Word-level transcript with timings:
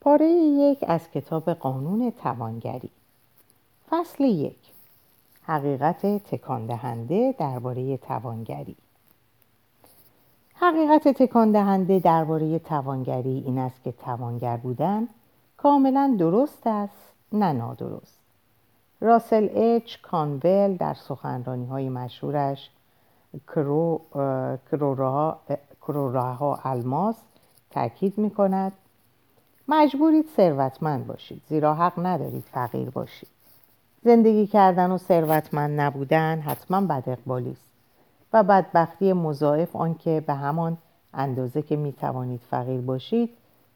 پاره 0.00 0.26
یک 0.30 0.84
از 0.88 1.10
کتاب 1.10 1.50
قانون 1.50 2.10
توانگری. 2.10 2.90
فصل 3.90 4.24
یک. 4.24 4.72
حقیقت 5.42 6.06
تکان 6.06 6.66
دهنده 6.66 7.34
درباره 7.38 7.96
توانگری. 7.96 8.76
حقیقت 10.54 11.08
تکان 11.08 11.52
دهنده 11.52 11.98
درباره 11.98 12.58
توانگری 12.58 13.42
این 13.46 13.58
است 13.58 13.82
که 13.82 13.92
توانگر 13.92 14.56
بودن 14.56 15.08
کاملا 15.56 16.16
درست 16.18 16.66
است 16.66 17.12
نه 17.32 17.52
نادرست. 17.52 18.18
راسل 19.00 19.48
اچ. 19.52 19.96
کانول 20.02 20.76
در 20.76 20.94
سخنرانی 20.94 21.66
های 21.66 21.88
مشهورش 21.88 22.70
کرو، 23.48 24.00
کروراها 25.80 26.60
الماس 26.64 27.16
تاکید 27.70 28.18
می 28.18 28.30
کند 28.30 28.72
مجبورید 29.68 30.26
ثروتمند 30.36 31.06
باشید. 31.06 31.42
زیرا 31.48 31.74
حق 31.74 31.92
ندارید 32.06 32.44
فقیر 32.52 32.90
باشید. 32.90 33.28
زندگی 34.02 34.46
کردن 34.46 34.90
و 34.90 34.98
ثروتمند 34.98 35.80
نبودن 35.80 36.40
حتما 36.40 36.80
بد 36.80 37.02
اقبالی 37.06 37.50
است 37.50 37.70
و 38.32 38.42
بدبختی 38.42 39.12
مضاعف 39.12 39.76
آنکه 39.76 40.22
به 40.26 40.34
همان 40.34 40.78
اندازه 41.14 41.62
که 41.62 41.76
می 41.76 41.92
توانید 41.92 42.40
فقیر 42.50 42.80
باشید 42.80 43.30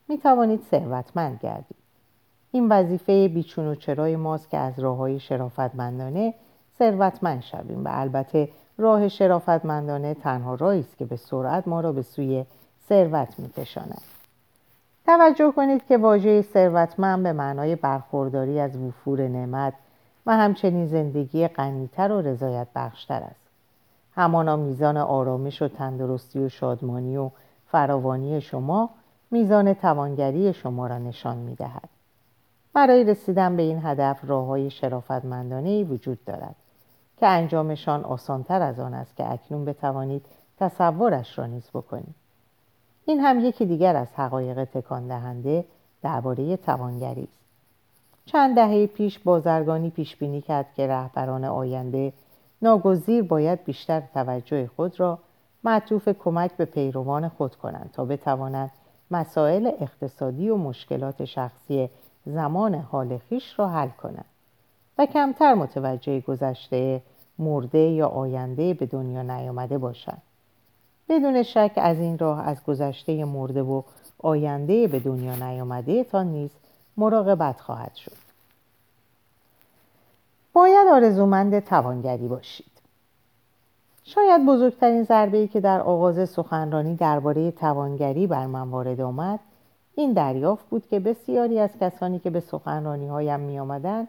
می 0.09 0.19
توانید 0.19 0.61
ثروتمند 0.71 1.41
گردید. 1.43 1.77
این 2.53 2.69
وظیفه 2.69 3.29
بیچون 3.29 3.67
و 3.67 3.75
چرای 3.75 4.17
ماست 4.17 4.51
که 4.51 4.59
از 4.59 4.79
راه 4.79 4.97
های 4.97 5.21
شرافتمندانه 5.21 6.35
ثروتمند 6.79 7.43
شویم 7.43 7.85
و 7.85 7.89
البته 7.93 8.49
راه 8.79 9.09
شرافتمندانه 9.09 10.15
تنها 10.15 10.55
راهی 10.55 10.81
است 10.81 10.99
که 10.99 11.05
به 11.05 11.17
سرعت 11.17 11.69
ما 11.69 11.81
را 11.81 11.93
به 11.93 12.03
سوی 12.03 12.45
ثروت 12.89 13.39
میکشاند. 13.39 14.22
توجه 15.07 15.53
کنید 15.53 15.87
که 15.87 15.99
واژه 15.99 16.43
ثروتمند 16.43 17.23
به 17.23 17.33
معنای 17.33 17.77
برخورداری 17.77 18.61
از 18.61 18.77
وفور 18.77 19.29
نعمت 19.29 19.75
و 20.27 20.37
همچنین 20.37 20.87
زندگی 20.87 21.49
غنیتر 21.49 22.13
و 22.13 22.21
رضایت 22.21 22.67
بخشتر 22.75 23.23
است. 23.23 23.41
همانا 24.15 24.57
میزان 24.57 24.97
آرامش 24.97 25.63
و 25.63 25.69
تندرستی 25.69 26.39
و 26.39 26.49
شادمانی 26.49 27.17
و 27.17 27.31
فراوانی 27.67 28.41
شما 28.41 28.91
میزان 29.31 29.75
توانگری 29.75 30.53
شما 30.53 30.87
را 30.87 30.99
نشان 30.99 31.37
می‌دهد. 31.37 31.89
برای 32.75 33.05
رسیدن 33.05 33.57
به 33.57 33.63
این 33.63 33.81
هدف 33.83 34.21
راه 34.27 34.47
های 34.47 34.71
شرافتمندانه 34.71 35.85
وجود 35.85 36.25
دارد 36.25 36.57
که 37.17 37.27
انجامشان 37.27 38.05
آسانتر 38.05 38.63
از 38.63 38.81
آن 38.81 38.95
است 38.95 39.17
که 39.17 39.33
اکنون 39.33 39.65
بتوانید 39.65 40.27
تصورش 40.59 41.39
را 41.39 41.47
نیز 41.47 41.71
بکنید. 41.75 42.22
این 43.07 43.21
هم 43.21 43.41
یکی 43.41 43.67
دیگر 43.67 43.97
از 43.97 44.09
حقایق 44.15 44.65
تکان 44.65 45.09
دهنده 45.09 45.65
درباره 46.03 46.57
توانگری 46.57 47.23
است. 47.23 47.43
چند 48.27 48.55
دهه 48.55 48.87
پیش 48.87 49.19
بازرگانی 49.19 49.91
پیش 49.91 50.17
بینی 50.17 50.41
کرد 50.41 50.67
که 50.77 50.87
رهبران 50.87 51.45
آینده 51.45 52.13
ناگزیر 52.63 53.23
باید 53.23 53.65
بیشتر 53.65 54.03
توجه 54.15 54.71
خود 54.77 55.01
را 55.01 55.19
معطوف 55.65 56.09
کمک 56.09 56.53
به 56.57 56.65
پیروان 56.65 57.29
خود 57.29 57.55
کنند 57.55 57.91
تا 57.93 58.05
بتوانند 58.05 58.71
مسائل 59.11 59.71
اقتصادی 59.81 60.49
و 60.49 60.57
مشکلات 60.57 61.25
شخصی 61.25 61.89
زمان 62.27 62.75
حال 62.75 63.19
خیش 63.19 63.59
را 63.59 63.69
حل 63.69 63.89
کنند 63.89 64.25
و 64.99 65.07
کمتر 65.07 65.55
متوجه 65.55 66.21
گذشته 66.21 67.03
مرده 67.39 67.79
یا 67.79 68.09
آینده 68.09 68.75
به 68.75 68.87
دنیا 68.87 69.23
نیامده 69.23 69.79
باشند. 69.79 70.23
بدون 71.09 71.43
شک 71.43 71.73
از 71.77 71.99
این 71.99 72.19
راه 72.19 72.49
از 72.49 72.65
گذشته 72.65 73.25
مرده 73.25 73.63
و 73.63 73.83
آینده 74.19 74.89
به 74.89 75.01
دنیا 75.01 75.35
نیامده 75.35 76.05
تا 76.05 76.23
نیز 76.23 76.51
مراقبت 76.97 77.61
خواهد 77.61 77.95
شد. 77.95 78.17
باید 80.53 80.87
آرزومند 80.93 81.59
توانگری 81.59 82.29
باشید. 82.29 82.73
شاید 84.05 84.47
بزرگترین 84.47 85.03
ضربه 85.03 85.39
ای 85.39 85.49
که 85.49 85.61
در 85.61 85.81
آغاز 85.81 86.31
سخنرانی 86.31 86.97
درباره 86.97 87.51
توانگری 87.51 88.27
بر 88.27 88.47
من 88.47 88.71
وارد 88.71 89.01
آمد 89.01 89.41
این 89.95 90.13
دریافت 90.13 90.69
بود 90.69 90.87
که 90.87 91.01
بسیاری 91.01 91.59
از 91.59 91.71
کسانی 91.81 92.19
که 92.19 92.31
به 92.31 92.41
سخنرانی 92.41 93.09
هایم 93.09 93.41
می 93.41 93.59
آمدن 93.59 94.09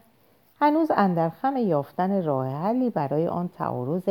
هنوز 0.59 0.91
اندرخم 0.96 1.57
یافتن 1.57 2.23
راه 2.23 2.47
حلی 2.47 2.90
برای 2.90 3.28
آن 3.28 3.47
تعارض 3.47 4.09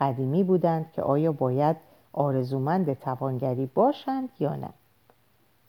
قدیمی 0.00 0.44
بودند 0.44 0.92
که 0.92 1.02
آیا 1.02 1.32
باید 1.32 1.76
آرزومند 2.12 2.94
توانگری 2.94 3.66
باشند 3.66 4.28
یا 4.40 4.56
نه. 4.56 4.68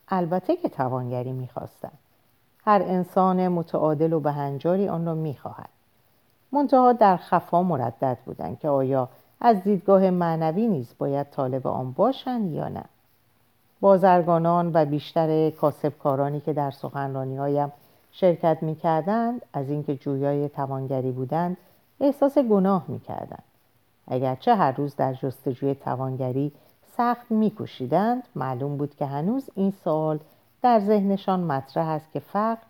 البته 0.08 0.56
که 0.56 0.70
توانگری 0.70 1.31
می‌خواستند. 1.31 1.98
هر 2.66 2.81
انسان 2.86 3.48
متعادل 3.48 4.14
و 4.14 4.20
بهنجاری 4.20 4.88
آن 4.88 5.06
را 5.06 5.14
می‌خواهد. 5.14 5.70
منتها 6.52 6.94
در 6.94 7.18
خفا 7.18 7.64
مردد 7.64 8.18
بودند 8.26 8.59
که 8.59 8.70
آیا 8.70 9.09
از 9.42 9.64
دیدگاه 9.64 10.09
معنوی 10.09 10.68
نیز 10.68 10.94
باید 10.98 11.30
طالب 11.30 11.68
آن 11.68 11.92
باشند 11.92 12.52
یا 12.52 12.68
نه. 12.68 12.84
بازرگانان 13.81 14.72
و 14.74 14.86
بیشتر 14.86 15.50
کاسبکارانی 15.50 16.40
که 16.40 16.54
در 16.54 16.72
سخنرانی 16.72 17.38
هایم 17.38 17.72
شرکت 18.12 18.58
می 18.62 18.75
کردند 18.75 19.42
از 19.54 19.70
اینکه 19.70 19.96
جویای 19.96 20.50
توانگری 20.50 21.12
بودند 21.12 21.58
احساس 22.00 22.38
گناه 22.38 22.86
می 22.88 23.00
کردند. 23.00 23.44
اگرچه 24.08 24.56
هر 24.56 24.72
روز 24.72 24.96
در 24.96 25.14
جستجوی 25.14 25.75
توانگری 25.75 26.52
سخت 26.97 27.31
میکوشیدند 27.31 28.24
معلوم 28.36 28.78
بود 28.78 28.96
که 28.96 29.06
هنوز 29.06 29.50
این 29.56 29.72
سوال 29.72 30.19
در 30.62 30.80
ذهنشان 30.80 31.40
مطرح 31.40 31.88
است 31.88 32.12
که 32.12 32.19
فقر 32.19 32.62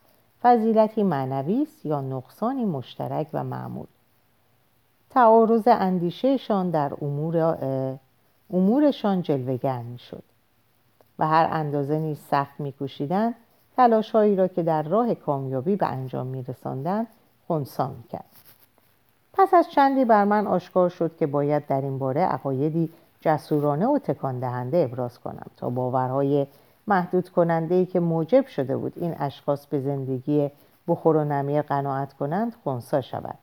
فضیلتی 0.41 1.03
معنوی 1.03 1.61
است 1.61 1.85
یا 1.85 2.01
نقصانی 2.01 2.66
مشترک 2.66 3.27
و 3.33 3.43
معمول. 3.43 3.85
تعارض 5.09 5.63
اندیشهشان 5.67 6.69
در 6.69 6.93
امور 7.01 7.57
امورشان 8.53 9.22
جلوگر 9.22 9.81
می‌شد 9.81 10.23
و 11.19 11.27
هر 11.27 11.49
اندازه 11.51 11.99
نیز 11.99 12.19
سخت 12.19 12.59
میکوشیدند 12.59 13.35
تلاشهایی 13.75 14.35
را 14.35 14.47
که 14.47 14.63
در 14.63 14.83
راه 14.83 15.16
کامیابی 15.16 15.75
به 15.75 15.85
انجام 15.85 16.27
میرساندند 16.27 17.07
خونسا 17.47 17.88
می‌کرد. 17.88 18.32
پس 19.33 19.53
از 19.53 19.69
چندی 19.69 20.05
بر 20.05 20.23
من 20.23 20.47
آشکار 20.47 20.89
شد 20.89 21.16
که 21.17 21.27
باید 21.27 21.67
در 21.67 21.81
این 21.81 21.97
باره 21.97 22.21
عقایدی 22.21 22.89
جسورانه 23.21 23.88
و 23.88 23.99
تکان 23.99 24.39
دهنده 24.39 24.77
ابراز 24.77 25.19
کنم 25.19 25.45
تا 25.57 25.69
باورهای 25.69 26.47
محدود 26.88 27.29
کننده 27.29 27.75
ای 27.75 27.85
که 27.85 27.99
موجب 27.99 28.47
شده 28.47 28.77
بود 28.77 28.93
این 28.95 29.16
اشخاص 29.19 29.66
به 29.66 29.79
زندگی 29.79 30.51
بخور 30.88 31.16
و 31.16 31.23
نمیر 31.23 31.61
قناعت 31.61 32.13
کنند 32.13 32.55
خونسا 32.63 33.01
شود. 33.01 33.38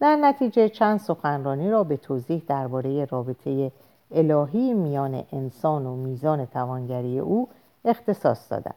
در 0.00 0.16
نتیجه 0.16 0.68
چند 0.68 0.98
سخنرانی 0.98 1.70
را 1.70 1.84
به 1.84 1.96
توضیح 1.96 2.42
درباره 2.48 3.04
رابطه 3.04 3.72
الهی 4.10 4.74
میان 4.74 5.24
انسان 5.32 5.86
و 5.86 5.96
میزان 5.96 6.46
توانگری 6.46 7.18
او 7.18 7.48
اختصاص 7.84 8.52
دادم. 8.52 8.74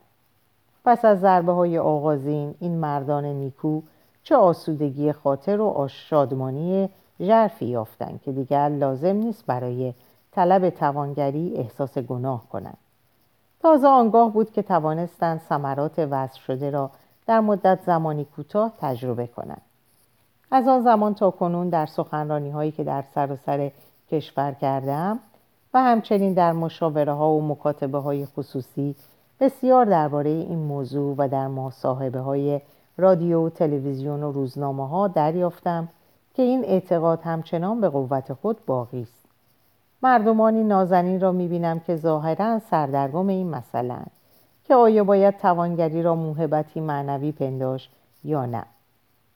پس 0.85 1.06
از 1.06 1.19
ضربه 1.19 1.51
های 1.51 1.78
آغازین 1.78 2.56
این 2.59 2.78
مردان 2.78 3.25
نیکو 3.25 3.81
چه 4.24 4.36
آسودگی 4.36 5.12
خاطر 5.12 5.62
و 5.62 5.88
شادمانی 5.88 6.90
ژرفی 7.22 7.66
یافتند 7.66 8.22
که 8.22 8.32
دیگر 8.32 8.70
لازم 8.70 9.16
نیست 9.16 9.46
برای 9.46 9.94
طلب 10.32 10.70
توانگری 10.70 11.54
احساس 11.56 11.98
گناه 11.98 12.50
کنند 12.50 12.78
تازه 13.62 13.88
آنگاه 13.88 14.34
بود 14.34 14.52
که 14.52 14.62
توانستند 14.62 15.42
ثمرات 15.50 16.00
وضع 16.00 16.40
شده 16.40 16.70
را 16.70 16.92
در 17.28 17.40
مدت 17.40 17.80
زمانی 17.86 18.26
کوتاه 18.26 18.74
تجربه 18.80 19.28
کنند. 19.28 19.62
از 20.52 20.68
آن 20.68 20.81
زمان 20.81 21.14
تا 21.14 21.31
کنون 21.31 21.70
در 21.70 21.86
سخنرانی 21.86 22.50
هایی 22.50 22.72
که 22.72 22.84
در 22.84 23.04
سراسر 23.16 23.36
سر 23.46 23.72
کشور 24.12 24.52
کردم 24.52 25.20
و 25.74 25.84
همچنین 25.84 26.34
در 26.34 26.52
مشاوره 26.52 27.14
ها 27.14 27.31
و 27.31 27.48
مکاتبه 27.48 27.98
های 27.98 28.26
خصوصی 28.26 28.96
بسیار 29.40 29.86
درباره 29.86 30.30
این 30.30 30.60
موضوع 30.60 31.16
و 31.18 31.28
در 31.28 31.48
مصاحبه 31.48 32.19
های 32.19 32.62
رادیو، 32.98 33.50
تلویزیون 33.50 34.24
و 34.24 34.32
روزنامه 34.32 34.88
ها 34.88 35.08
دریافتم 35.08 35.90
که 36.34 36.44
این 36.44 36.66
اعتقاد 36.66 37.22
همچنان 37.22 37.82
به 37.82 37.90
قوت 37.90 38.34
خود 38.34 38.66
باقی 38.66 39.02
است. 39.02 39.26
مردمانی 40.04 40.64
نازنین 40.64 41.22
را 41.22 41.32
می‌بینم 41.32 41.80
که 41.80 41.96
ظاهرا 41.96 42.60
سردرگم 42.60 43.28
این 43.28 43.50
مسئله 43.50 43.96
که 44.64 44.76
آیا 44.76 45.04
باید 45.04 45.38
توانگری 45.38 46.04
را 46.04 46.16
موهبتی 46.16 46.80
معنوی 46.80 47.32
پنداش 47.32 47.90
یا 48.24 48.46
نه 48.46 48.64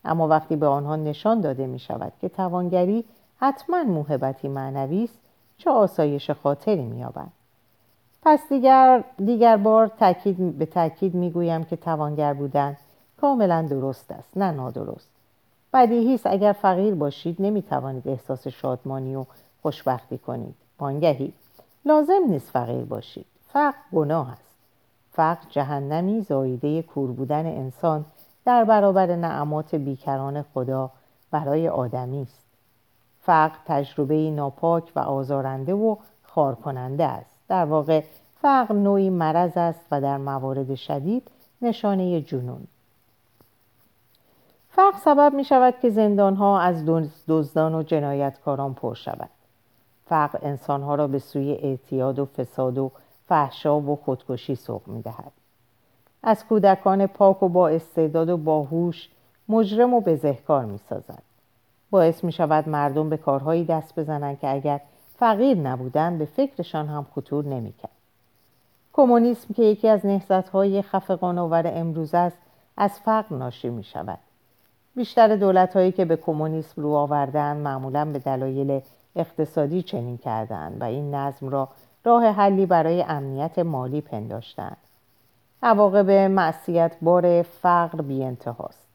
اما 0.06 0.28
وقتی 0.28 0.56
به 0.56 0.68
آنها 0.68 0.96
نشان 0.96 1.42
داده 1.42 1.68
می 1.68 1.80
شود 1.80 2.14
که 2.22 2.30
توانگری 2.30 3.06
حتما 3.38 3.84
موهبتی 3.84 4.48
معنوی 4.48 5.04
است 5.04 5.20
چه 5.58 5.70
آسایش 5.70 6.32
خاطری 6.32 6.84
مییابند 6.84 7.32
پس 8.22 8.40
دیگر, 8.50 9.04
دیگر 9.26 9.58
بار 9.58 9.88
تاکید 9.88 10.58
به 10.58 10.66
تاکید 10.66 11.16
می‌گویم 11.16 11.64
که 11.64 11.76
توانگر 11.76 12.34
بودن 12.34 12.78
کاملا 13.22 13.62
درست 13.62 14.12
است 14.12 14.38
نه 14.38 14.52
نادرست. 14.52 15.10
بدیهی 15.74 16.14
است 16.14 16.28
اگر 16.28 16.54
فقیر 16.54 16.96
باشید 16.96 17.36
نمی‌توانید 17.40 18.08
احساس 18.08 18.48
شادمانی 18.48 19.16
و 19.16 19.26
خوشبختی 19.62 20.18
کنید. 20.18 20.56
وانگهی. 20.80 21.34
لازم 21.86 22.22
نیست 22.30 22.50
فقیر 22.50 22.84
باشید. 22.84 23.26
فقر 23.48 23.78
گناه 23.94 24.32
است. 24.32 24.56
فقر 25.12 25.50
جهنمی 25.50 26.22
زاییده 26.22 26.82
کور 26.82 27.12
بودن 27.12 27.46
انسان 27.46 28.06
در 28.46 28.64
برابر 28.64 29.16
نعمات 29.16 29.76
بیکران 29.76 30.42
خدا 30.42 30.92
برای 31.32 31.70
آدمی 31.70 32.22
است. 32.22 32.44
فقر 33.22 33.56
تجربه 33.66 34.32
ناپاک 34.32 34.92
و 34.96 35.00
آزارنده 35.00 35.74
و 35.74 35.96
خار 36.24 36.56
کننده 36.56 37.06
است. 37.06 37.36
در 37.48 37.66
واقع 37.66 38.04
فقر 38.42 38.76
نوعی 38.76 39.10
مرض 39.10 39.58
است 39.58 39.86
و 39.92 40.02
در 40.02 40.18
موارد 40.18 40.76
شدید 40.76 41.32
نشانه 41.62 42.22
جنون. 42.22 42.68
فقر 44.76 44.98
سبب 44.98 45.34
می 45.34 45.44
شود 45.44 45.74
که 45.82 45.90
زندان 45.90 46.36
ها 46.36 46.60
از 46.60 46.84
دزدان 47.28 47.76
و 47.76 47.84
جنایتکاران 47.84 48.74
پر 48.74 48.94
شود 48.94 49.30
فقر 50.06 50.40
انسانها 50.42 50.96
را 50.96 51.08
به 51.08 51.20
سوی 51.20 51.52
اعتیاد 51.52 52.20
و 52.20 52.26
فساد 52.26 52.78
و 52.78 52.92
فحشا 53.28 53.80
و 53.80 53.96
خودکشی 53.96 54.56
سوق 54.56 54.88
می 54.88 55.02
دهد. 55.02 55.32
از 56.24 56.46
کودکان 56.46 57.08
پاک 57.08 57.44
و 57.44 57.50
با 57.50 57.68
استعداد 57.68 58.30
و 58.30 58.38
باهوش 58.38 59.10
مجرم 59.50 59.94
و 59.94 60.02
بزهکار 60.02 60.66
می 60.66 60.78
سازد. 60.78 61.24
باعث 61.92 62.24
می 62.24 62.32
شود 62.32 62.70
مردم 62.70 63.10
به 63.10 63.18
کارهایی 63.18 63.66
دست 63.66 64.00
بزنند 64.00 64.40
که 64.40 64.54
اگر 64.54 64.82
فقیر 65.16 65.58
نبودند 65.58 66.20
به 66.20 66.26
فکرشان 66.26 66.88
هم 66.88 67.06
خطور 67.16 67.46
نمی 67.46 67.72
کرد. 67.72 67.92
کمونیسم 68.94 69.54
که 69.54 69.64
یکی 69.64 69.88
از 69.88 70.06
های 70.54 70.82
خفقان 70.82 71.38
آور 71.38 71.72
امروز 71.74 72.16
است 72.16 72.38
از 72.78 73.00
فقر 73.00 73.36
ناشی 73.36 73.70
می 73.70 73.84
شود. 73.84 74.20
بیشتر 74.96 75.36
دولت 75.36 75.76
هایی 75.76 75.92
که 75.92 76.06
به 76.06 76.16
کمونیسم 76.16 76.82
رو 76.82 76.94
آوردن 76.94 77.58
معمولا 77.58 78.06
به 78.06 78.20
دلایل 78.20 78.82
اقتصادی 79.16 79.82
چنین 79.82 80.18
کردند 80.18 80.82
و 80.82 80.84
این 80.84 81.16
نظم 81.16 81.50
را 81.50 81.70
راه 82.04 82.26
حلی 82.26 82.66
برای 82.66 83.04
امنیت 83.04 83.60
مالی 83.60 84.02
پنداشتند 84.02 84.78
عواقب 85.64 86.10
معصیت 86.12 86.98
بار 87.02 87.42
فقر 87.42 88.02
بی 88.02 88.24
انتهاست. 88.24 88.88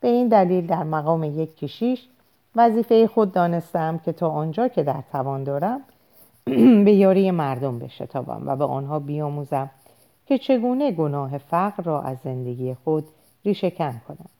به 0.00 0.08
این 0.08 0.28
دلیل 0.28 0.66
در 0.66 0.82
مقام 0.82 1.24
یک 1.24 1.56
کشیش 1.56 2.08
وظیفه 2.56 3.06
خود 3.06 3.32
دانستم 3.32 3.98
که 3.98 4.12
تا 4.12 4.28
آنجا 4.28 4.68
که 4.68 4.82
در 4.82 5.02
توان 5.12 5.44
دارم 5.44 5.80
به 6.84 6.92
یاری 6.92 7.30
مردم 7.30 7.78
بشتابم 7.78 8.42
و 8.46 8.56
به 8.56 8.64
آنها 8.64 8.98
بیاموزم 8.98 9.70
که 10.26 10.38
چگونه 10.38 10.92
گناه 10.92 11.38
فقر 11.38 11.82
را 11.82 12.02
از 12.02 12.18
زندگی 12.24 12.74
خود 12.74 13.04
ریشه 13.44 13.70
کن 13.70 14.00
کنم. 14.08 14.30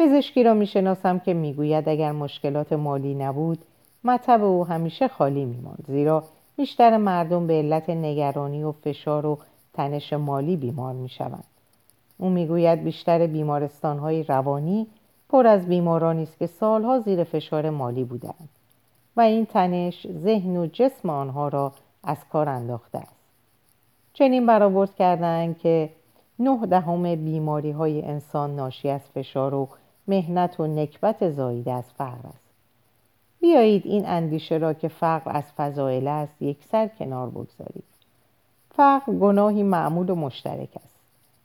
پزشکی 0.00 0.42
را 0.42 0.54
می‌شناسم 0.54 1.18
که 1.18 1.34
می‌گوید 1.34 1.88
اگر 1.88 2.12
مشکلات 2.12 2.72
مالی 2.72 3.14
نبود 3.14 3.58
مطب 4.04 4.44
او 4.44 4.66
همیشه 4.66 5.08
خالی 5.08 5.44
میماند 5.44 5.84
زیرا 5.88 6.24
بیشتر 6.56 6.96
مردم 6.96 7.46
به 7.46 7.52
علت 7.54 7.90
نگرانی 7.90 8.64
و 8.64 8.72
فشار 8.72 9.26
و 9.26 9.38
تنش 9.74 10.12
مالی 10.12 10.56
بیمار 10.56 10.94
می‌شوند. 10.94 11.44
او 12.18 12.28
می‌گوید 12.28 12.84
بیشتر 12.84 13.26
بیمارستان 13.26 13.98
های 13.98 14.22
روانی 14.22 14.86
پر 15.28 15.46
از 15.46 15.66
بیمارانی 15.66 16.22
است 16.22 16.38
که 16.38 16.46
سالها 16.46 16.98
زیر 16.98 17.24
فشار 17.24 17.70
مالی 17.70 18.04
بودند 18.04 18.48
و 19.16 19.20
این 19.20 19.46
تنش 19.46 20.06
ذهن 20.12 20.56
و 20.56 20.66
جسم 20.66 21.10
آنها 21.10 21.48
را 21.48 21.72
از 22.04 22.18
کار 22.32 22.48
انداخته 22.48 22.98
است. 22.98 23.16
چنین 24.12 24.46
برآورد 24.46 24.94
کردند 24.94 25.58
که 25.58 25.90
نه 26.38 26.66
دهم 26.66 27.14
بیماری 27.14 27.70
های 27.70 28.02
انسان 28.02 28.56
ناشی 28.56 28.88
از 28.88 29.00
فشار 29.14 29.54
و 29.54 29.68
مهنت 30.08 30.60
و 30.60 30.66
نکبت 30.66 31.30
زاییده 31.30 31.72
از 31.72 31.84
فقر 31.98 32.28
است. 32.28 32.50
بیایید 33.40 33.86
این 33.86 34.06
اندیشه 34.06 34.56
را 34.56 34.72
که 34.72 34.88
فقر 34.88 35.36
از 35.36 35.44
فضایل 35.56 36.08
است 36.08 36.42
یک 36.42 36.58
سر 36.72 36.88
کنار 36.88 37.30
بگذارید. 37.30 37.84
فقر 38.70 39.12
گناهی 39.12 39.62
معمول 39.62 40.10
و 40.10 40.14
مشترک 40.14 40.68
است. 40.76 40.96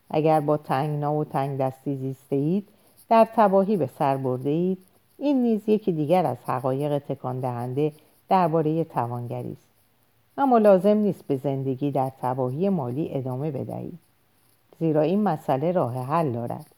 اگر 0.10 0.40
با 0.40 0.57
تنگنا 0.57 1.16
و 1.16 1.24
تنگ 1.24 1.60
دستی 1.60 1.96
زیسته 1.96 2.36
اید 2.36 2.68
در 3.10 3.28
تباهی 3.36 3.78
به 3.78 3.90
سر 4.00 4.18
برده 4.18 4.50
اید 4.50 4.78
این 5.18 5.42
نیز 5.42 5.62
یکی 5.69 5.92
دیگر 5.92 6.25
از 6.25 6.38
حقایق 6.46 6.98
تکان 6.98 7.40
دهنده 7.40 7.92
درباره 8.30 8.84
توانگری 8.84 9.51
است. 9.51 9.68
اما 10.38 10.58
لازم 10.58 10.98
نیست 10.98 11.28
به 11.28 11.36
زندگی 11.36 11.92
در 11.92 12.12
تباهی 12.22 12.69
مالی 12.69 13.10
ادامه 13.13 13.51
بدهید. 13.51 14.00
زیرا 14.80 15.01
این 15.01 15.24
مسئله 15.24 15.72
راه 15.72 15.98
حل 15.98 16.31
دارد. 16.31 16.75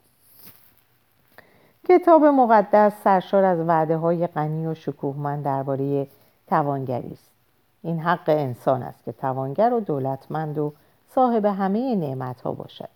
کتاب 1.89 2.25
مقدس 2.25 2.93
سرشار 3.03 3.43
از 3.43 3.59
وعده 3.59 3.97
های 3.97 4.27
غنی 4.27 4.67
و 4.67 4.73
شکوهمند 4.73 5.45
درباره 5.45 6.07
توانگری 6.47 7.11
است. 7.11 7.31
این 7.81 7.99
حق 7.99 8.23
انسان 8.27 8.83
است 8.83 9.03
که 9.03 9.11
توانگر 9.11 9.73
و 9.73 9.79
دولتمند 9.79 10.57
و 10.57 10.73
صاحب 11.09 11.45
همه 11.45 11.95
نعمت 11.95 12.41
ها 12.41 12.51
باشد. 12.51 12.89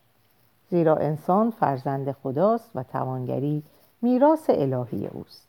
زیرا 0.70 0.96
انسان 0.96 1.52
فرزند 1.52 2.12
خداست 2.12 2.72
و 2.76 2.84
توانگری 2.84 3.64
میراث 4.02 4.50
الهی 4.50 5.08
اوست. 5.08 5.48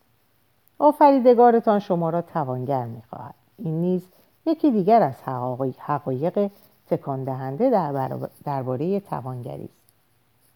آفریدگارتان 0.79 1.79
شما 1.79 2.11
را 2.11 2.23
توانگر 2.23 2.85
می‌خواهد. 2.85 3.35
این 3.59 3.81
نیز 3.81 4.09
یکی 4.47 4.71
دیگر 4.71 5.03
از 5.03 5.23
حقایق 5.79 6.51
تکان 6.91 7.25
دهنده 7.25 7.71
درباره 8.45 9.01
توانگری 9.01 9.65
است. 9.65 9.95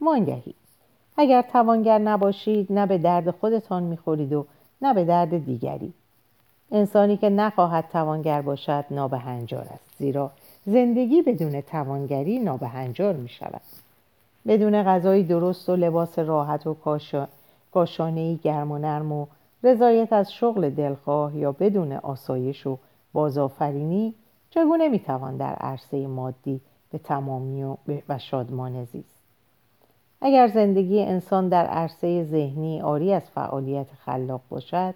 مانگهی. 0.01 0.55
اگر 1.17 1.43
توانگر 1.43 1.99
نباشید 1.99 2.73
نه 2.73 2.87
به 2.87 2.99
درد 2.99 3.31
خودتان 3.31 3.83
می‌خورید 3.83 4.33
و 4.33 4.47
نه 4.83 4.95
به 4.95 5.05
درد 5.05 5.45
دیگری. 5.45 5.93
انسانی 6.73 7.17
که 7.17 7.29
نخواهد 7.29 7.85
توانگر 7.93 8.43
باشد 8.43 8.85
نابهنجار 8.91 9.67
است 9.75 9.91
زیرا 9.99 10.31
زندگی 10.67 11.23
بدون 11.23 11.61
توانگری 11.61 12.39
نابهنجار 12.39 13.15
می 13.15 13.29
شود 13.29 13.61
بدون 14.47 14.83
غذای 14.83 15.23
درست 15.23 15.69
و 15.69 15.77
لباس 15.77 16.19
راحت 16.19 16.67
و 16.67 16.77
کاشانه 17.73 18.35
گرم 18.35 18.73
و 18.73 18.79
نرم 18.79 19.13
و 19.13 19.27
رضایت 19.63 20.13
از 20.13 20.33
شغل 20.33 20.71
دلخواه 20.71 21.37
یا 21.37 21.53
بدون 21.53 21.93
آسایش 21.93 22.67
و 22.67 22.79
بازآفرینی 23.13 24.15
چگونه 24.51 24.89
می‌توان 24.89 25.37
در 25.37 25.55
عرصه 25.55 26.07
مادی 26.07 26.61
به 26.91 26.99
تمامی 26.99 27.65
و, 27.65 27.77
و 28.09 28.19
شادمانه 28.19 28.85
زیست؟ 28.85 29.16
اگر 30.21 30.49
زندگی 30.49 31.03
انسان 31.03 31.49
در 31.49 31.67
عرصه 31.67 32.25
ذهنی 32.25 32.81
آری 32.81 33.13
از 33.13 33.31
فعالیت 33.31 33.87
خلاق 33.93 34.41
باشد 34.49 34.95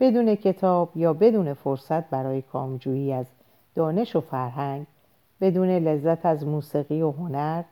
بدون 0.00 0.34
کتاب 0.34 0.96
یا 0.96 1.12
بدون 1.12 1.54
فرصت 1.54 2.10
برای 2.10 2.42
کامجویی 2.42 3.12
از 3.12 3.26
دانش 3.74 4.16
و 4.16 4.20
فرهنگ 4.20 4.86
بدون 5.40 5.70
لذت 5.70 6.26
از 6.26 6.46
موسیقی 6.46 7.02
و 7.02 7.10
هنر 7.10 7.62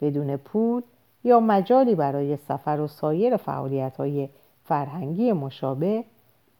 بدون 0.00 0.36
پول 0.36 0.82
یا 1.24 1.40
مجالی 1.40 1.94
برای 1.94 2.36
سفر 2.36 2.80
و 2.80 2.86
سایر 2.86 3.36
فعالیت 3.36 3.96
های 3.96 4.28
فرهنگی 4.64 5.32
مشابه 5.32 6.04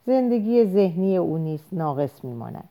زندگی 0.07 0.65
ذهنی 0.65 1.17
او 1.17 1.39
نیست 1.39 1.69
ناقص 1.73 2.25
میماند. 2.25 2.69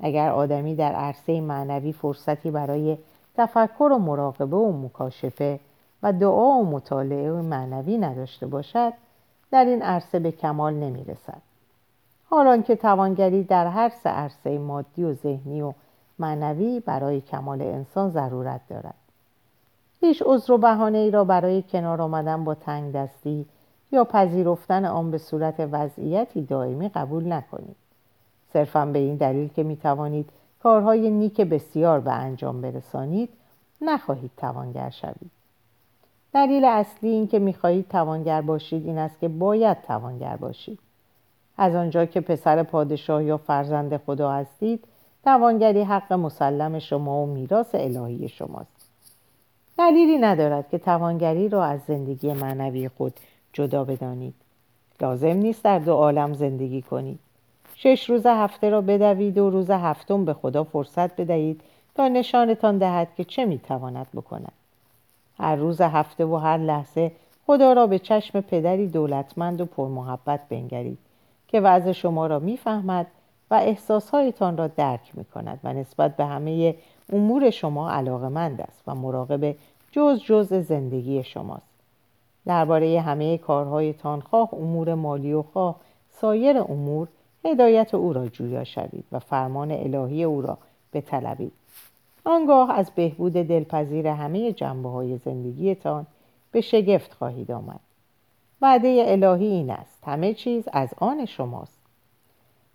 اگر 0.00 0.30
آدمی 0.30 0.74
در 0.74 0.92
عرصه 0.92 1.40
معنوی 1.40 1.92
فرصتی 1.92 2.50
برای 2.50 2.98
تفکر 3.34 3.90
و 3.92 3.98
مراقبه 3.98 4.56
و 4.56 4.72
مکاشفه 4.72 5.60
و 6.04 6.12
دعا 6.12 6.58
و 6.58 6.70
مطالعه 6.70 7.32
و 7.32 7.42
معنوی 7.42 7.98
نداشته 7.98 8.46
باشد 8.46 8.92
در 9.50 9.64
این 9.64 9.82
عرصه 9.82 10.18
به 10.18 10.32
کمال 10.32 10.74
نمی 10.74 11.04
رسد 11.04 11.42
حالان 12.30 12.62
که 12.62 12.76
توانگری 12.76 13.42
در 13.42 13.66
هر 13.66 13.88
سه 13.88 14.10
عرصه 14.10 14.58
مادی 14.58 15.04
و 15.04 15.14
ذهنی 15.14 15.62
و 15.62 15.72
معنوی 16.18 16.80
برای 16.80 17.20
کمال 17.20 17.62
انسان 17.62 18.10
ضرورت 18.10 18.60
دارد. 18.68 18.94
هیچ 20.00 20.22
عذر 20.26 20.52
و 20.52 20.58
بهانه 20.58 20.98
ای 20.98 21.10
را 21.10 21.24
برای 21.24 21.62
کنار 21.62 22.02
آمدن 22.02 22.44
با 22.44 22.54
تنگ 22.54 22.92
دستی 22.92 23.46
یا 23.92 24.04
پذیرفتن 24.04 24.84
آن 24.84 25.10
به 25.10 25.18
صورت 25.18 25.68
وضعیتی 25.72 26.42
دائمی 26.42 26.88
قبول 26.88 27.32
نکنید. 27.32 27.76
صرفا 28.52 28.86
به 28.86 28.98
این 28.98 29.16
دلیل 29.16 29.48
که 29.48 29.62
می 29.62 29.76
توانید 29.76 30.30
کارهای 30.62 31.10
نیک 31.10 31.40
بسیار 31.40 32.00
به 32.00 32.12
انجام 32.12 32.60
برسانید 32.60 33.28
نخواهید 33.80 34.30
توانگر 34.36 34.90
شوید. 34.90 35.33
دلیل 36.34 36.64
اصلی 36.64 37.08
این 37.08 37.26
که 37.26 37.38
می‌خواهید 37.38 37.88
توانگر 37.88 38.40
باشید 38.40 38.86
این 38.86 38.98
است 38.98 39.20
که 39.20 39.28
باید 39.28 39.82
توانگر 39.82 40.36
باشید. 40.36 40.78
از 41.56 41.74
آنجا 41.74 42.04
که 42.04 42.20
پسر 42.20 42.62
پادشاه 42.62 43.24
یا 43.24 43.36
فرزند 43.36 43.96
خدا 43.96 44.32
هستید 44.32 44.84
توانگری 45.24 45.82
حق 45.82 46.12
مسلم 46.12 46.78
شما 46.78 47.22
و 47.22 47.26
میراث 47.26 47.74
الهی 47.74 48.28
شماست. 48.28 48.90
دلیلی 49.78 50.18
ندارد 50.18 50.68
که 50.70 50.78
توانگری 50.78 51.48
را 51.48 51.64
از 51.64 51.80
زندگی 51.86 52.32
معنوی 52.32 52.88
خود 52.88 53.14
جدا 53.52 53.84
بدانید. 53.84 54.34
لازم 55.00 55.36
نیست 55.36 55.64
در 55.64 55.78
دو 55.78 55.92
عالم 55.92 56.34
زندگی 56.34 56.82
کنید. 56.82 57.18
شش 57.74 58.10
روز 58.10 58.26
هفته 58.26 58.70
را 58.70 58.80
بدوید 58.80 59.38
و 59.38 59.50
روز 59.50 59.70
هفتم 59.70 60.24
به 60.24 60.34
خدا 60.34 60.64
فرصت 60.64 61.20
بدهید 61.20 61.60
تا 61.94 62.08
نشانتان 62.08 62.78
دهد 62.78 63.08
که 63.16 63.24
چه 63.24 63.44
می‌تواند 63.44 64.06
بکند. 64.14 64.52
هر 65.38 65.56
روز 65.56 65.80
هفته 65.80 66.24
و 66.24 66.36
هر 66.36 66.58
لحظه. 66.58 67.12
خدا 67.46 67.72
را 67.72 67.86
به 67.86 67.98
چشم 67.98 68.40
پدری 68.40 68.88
دولتمند 68.88 69.60
و 69.60 69.64
پرمحبت 69.64 70.40
بنگرید 70.48 70.98
که 71.48 71.60
وضع 71.60 71.92
شما 71.92 72.26
را 72.26 72.38
می‌فهمد 72.38 73.06
و 73.50 73.54
احساسهایتان 73.54 74.56
را 74.56 74.66
درک 74.66 75.10
می 75.14 75.24
کند 75.24 75.60
و 75.64 75.72
نسبت 75.72 76.16
به 76.16 76.24
همه 76.24 76.74
امور 77.12 77.50
شما 77.50 77.90
علاقمند 77.90 78.60
است 78.60 78.82
و 78.86 78.94
مراقب 78.94 79.56
جز 79.92 80.20
جز 80.20 80.54
زندگی 80.54 81.24
شماست. 81.24 81.74
درباره 82.46 83.00
همه 83.00 83.38
کارهایتان 83.38 84.20
خواه 84.20 84.48
امور 84.54 84.94
مالی 84.94 85.32
و 85.32 85.42
خواه 85.42 85.76
سایر 86.10 86.58
امور 86.58 87.08
هدایت 87.44 87.94
او 87.94 88.12
را 88.12 88.28
جویا 88.28 88.64
شوید 88.64 89.04
و 89.12 89.18
فرمان 89.18 89.70
الهی 89.70 90.24
او 90.24 90.42
را 90.42 90.58
بطلبید. 90.92 91.52
آنگاه 92.24 92.70
از 92.70 92.90
بهبود 92.90 93.32
دلپذیر 93.32 94.06
همه 94.06 94.52
جنبه 94.52 94.88
های 94.88 95.16
زندگیتان 95.16 96.06
به 96.52 96.60
شگفت 96.60 97.12
خواهید 97.12 97.50
آمد. 97.50 97.80
وعده 98.62 99.04
الهی 99.06 99.46
این 99.46 99.70
است. 99.70 100.02
همه 100.06 100.34
چیز 100.34 100.68
از 100.72 100.94
آن 100.98 101.24
شماست. 101.24 101.78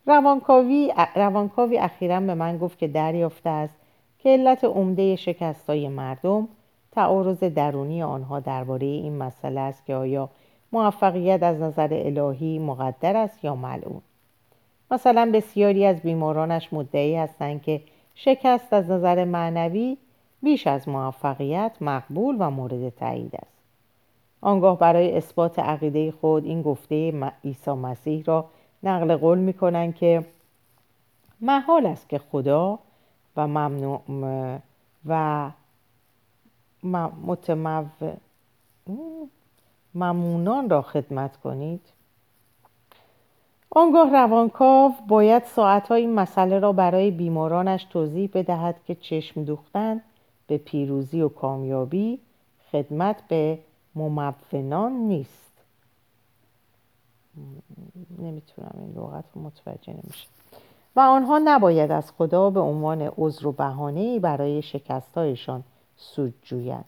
روانکاوی 0.06 0.94
روانکاوی 1.16 1.78
اخیرا 1.78 2.20
به 2.20 2.34
من 2.34 2.58
گفت 2.58 2.78
که 2.78 2.88
دریافته 2.88 3.50
است 3.50 3.76
که 4.20 4.30
علت 4.30 4.64
عمده 4.64 5.16
شکستای 5.16 5.88
مردم 5.88 6.48
تعارض 6.92 7.40
درونی 7.44 8.04
آنها 8.04 8.40
درباره 8.40 8.88
این 8.88 9.18
مسئله 9.18 9.60
است 9.60 9.86
که 9.86 9.96
آیا 9.96 10.30
موفقیت 10.72 11.44
از 11.44 11.62
نظر 11.62 11.90
الهی 11.92 12.60
مقدر 12.60 13.18
است 13.18 13.44
یا 13.44 13.56
ملعون. 13.56 14.02
مثلا 14.92 15.32
بسیاری 15.34 15.86
از 15.86 16.02
بیمارانش 16.02 16.74
مدعی 16.74 17.16
هستند 17.16 17.62
که 17.62 17.82
شکست 18.16 18.74
از 18.74 18.90
نظر 18.90 19.26
معنوی 19.26 19.98
بیش 20.44 20.68
از 20.68 20.90
موفقیت 20.90 21.72
مقبول 21.82 22.36
و 22.40 22.50
مورد 22.50 22.90
تایید 22.90 23.36
است. 23.36 23.60
آنگاه 24.42 24.80
برای 24.80 25.18
اثبات 25.18 25.60
عقیده 25.60 26.12
خود 26.12 26.46
این 26.46 26.62
گفته 26.62 27.12
عیسی 27.44 27.72
مسیح 27.72 28.24
را 28.26 28.50
نقل 28.84 29.16
قول 29.16 29.38
می 29.38 29.54
کنند 29.54 29.96
که 29.96 30.26
محال 31.42 31.86
است 31.86 32.10
که 32.10 32.18
خدا 32.18 32.80
و 33.38 33.48
ممنوع 33.48 34.02
و 35.06 35.52
متمو 37.26 37.86
ممونان 39.96 40.70
را 40.70 40.82
خدمت 40.82 41.38
کنید. 41.38 41.82
آنگاه 43.72 44.12
روانکاو 44.12 44.96
باید 45.08 45.44
ساعتها 45.44 45.96
این 45.96 46.14
مسئله 46.14 46.60
را 46.60 46.72
برای 46.72 47.12
بیمارانش 47.12 47.84
توضیح 47.84 48.30
بدهد 48.34 48.76
که 48.88 48.96
چشم 48.96 49.44
دوختن 49.44 50.02
به 50.48 50.58
پیروزی 50.58 51.22
و 51.22 51.30
کامیابی 51.30 52.20
خدمت 52.72 53.28
به 53.28 53.60
ممونان 53.96 54.92
نیست. 54.92 55.52
نمی‌تونم 58.20 58.76
این 58.80 58.92
لغت 58.92 59.24
رو 59.36 59.42
متوجه 59.42 59.94
نمیشه 59.94 60.28
و 60.96 61.00
آنها 61.00 61.42
نباید 61.44 61.92
از 61.92 62.12
خدا 62.12 62.50
به 62.50 62.60
عنوان 62.60 63.02
عذر 63.18 63.48
و 63.48 63.52
بهانه‌ای 63.52 64.20
برای 64.20 64.62
شکستهایشان 64.62 65.64
سود 65.98 66.34
جویند. 66.42 66.86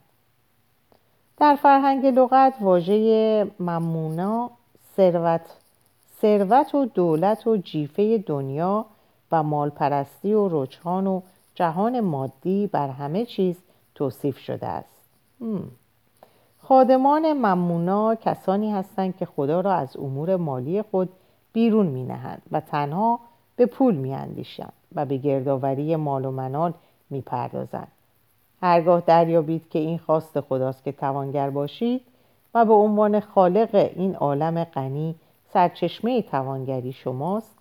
در 1.36 1.54
فرهنگ 1.54 2.06
لغت 2.06 2.54
واژه 2.60 3.50
ممونا 3.60 4.50
ثروت 4.96 5.61
ثروت 6.22 6.74
و 6.74 6.84
دولت 6.84 7.46
و 7.46 7.56
جیفه 7.56 8.18
دنیا 8.18 8.86
و 9.32 9.42
مالپرستی 9.42 10.34
و 10.34 10.48
رجحان 10.62 11.06
و 11.06 11.20
جهان 11.54 12.00
مادی 12.00 12.66
بر 12.66 12.88
همه 12.88 13.24
چیز 13.24 13.56
توصیف 13.94 14.38
شده 14.38 14.66
است 14.66 15.02
خادمان 16.62 17.32
ممونا 17.32 18.14
کسانی 18.14 18.72
هستند 18.72 19.16
که 19.16 19.26
خدا 19.26 19.60
را 19.60 19.72
از 19.72 19.96
امور 19.96 20.36
مالی 20.36 20.82
خود 20.82 21.08
بیرون 21.52 21.86
می 21.86 22.04
نهند 22.04 22.42
و 22.52 22.60
تنها 22.60 23.20
به 23.56 23.66
پول 23.66 23.94
می 23.94 24.14
اندیشند 24.14 24.72
و 24.94 25.06
به 25.06 25.16
گردآوری 25.16 25.96
مال 25.96 26.24
و 26.24 26.30
منال 26.30 26.72
می 27.10 27.20
پردازند. 27.20 27.92
هرگاه 28.62 29.00
دریابید 29.00 29.68
که 29.68 29.78
این 29.78 29.98
خواست 29.98 30.40
خداست 30.40 30.84
که 30.84 30.92
توانگر 30.92 31.50
باشید 31.50 32.02
و 32.54 32.64
به 32.64 32.72
عنوان 32.72 33.20
خالق 33.20 33.90
این 33.96 34.16
عالم 34.16 34.64
غنی 34.64 35.14
سرچشمه 35.52 36.22
توانگری 36.22 36.92
شماست 36.92 37.58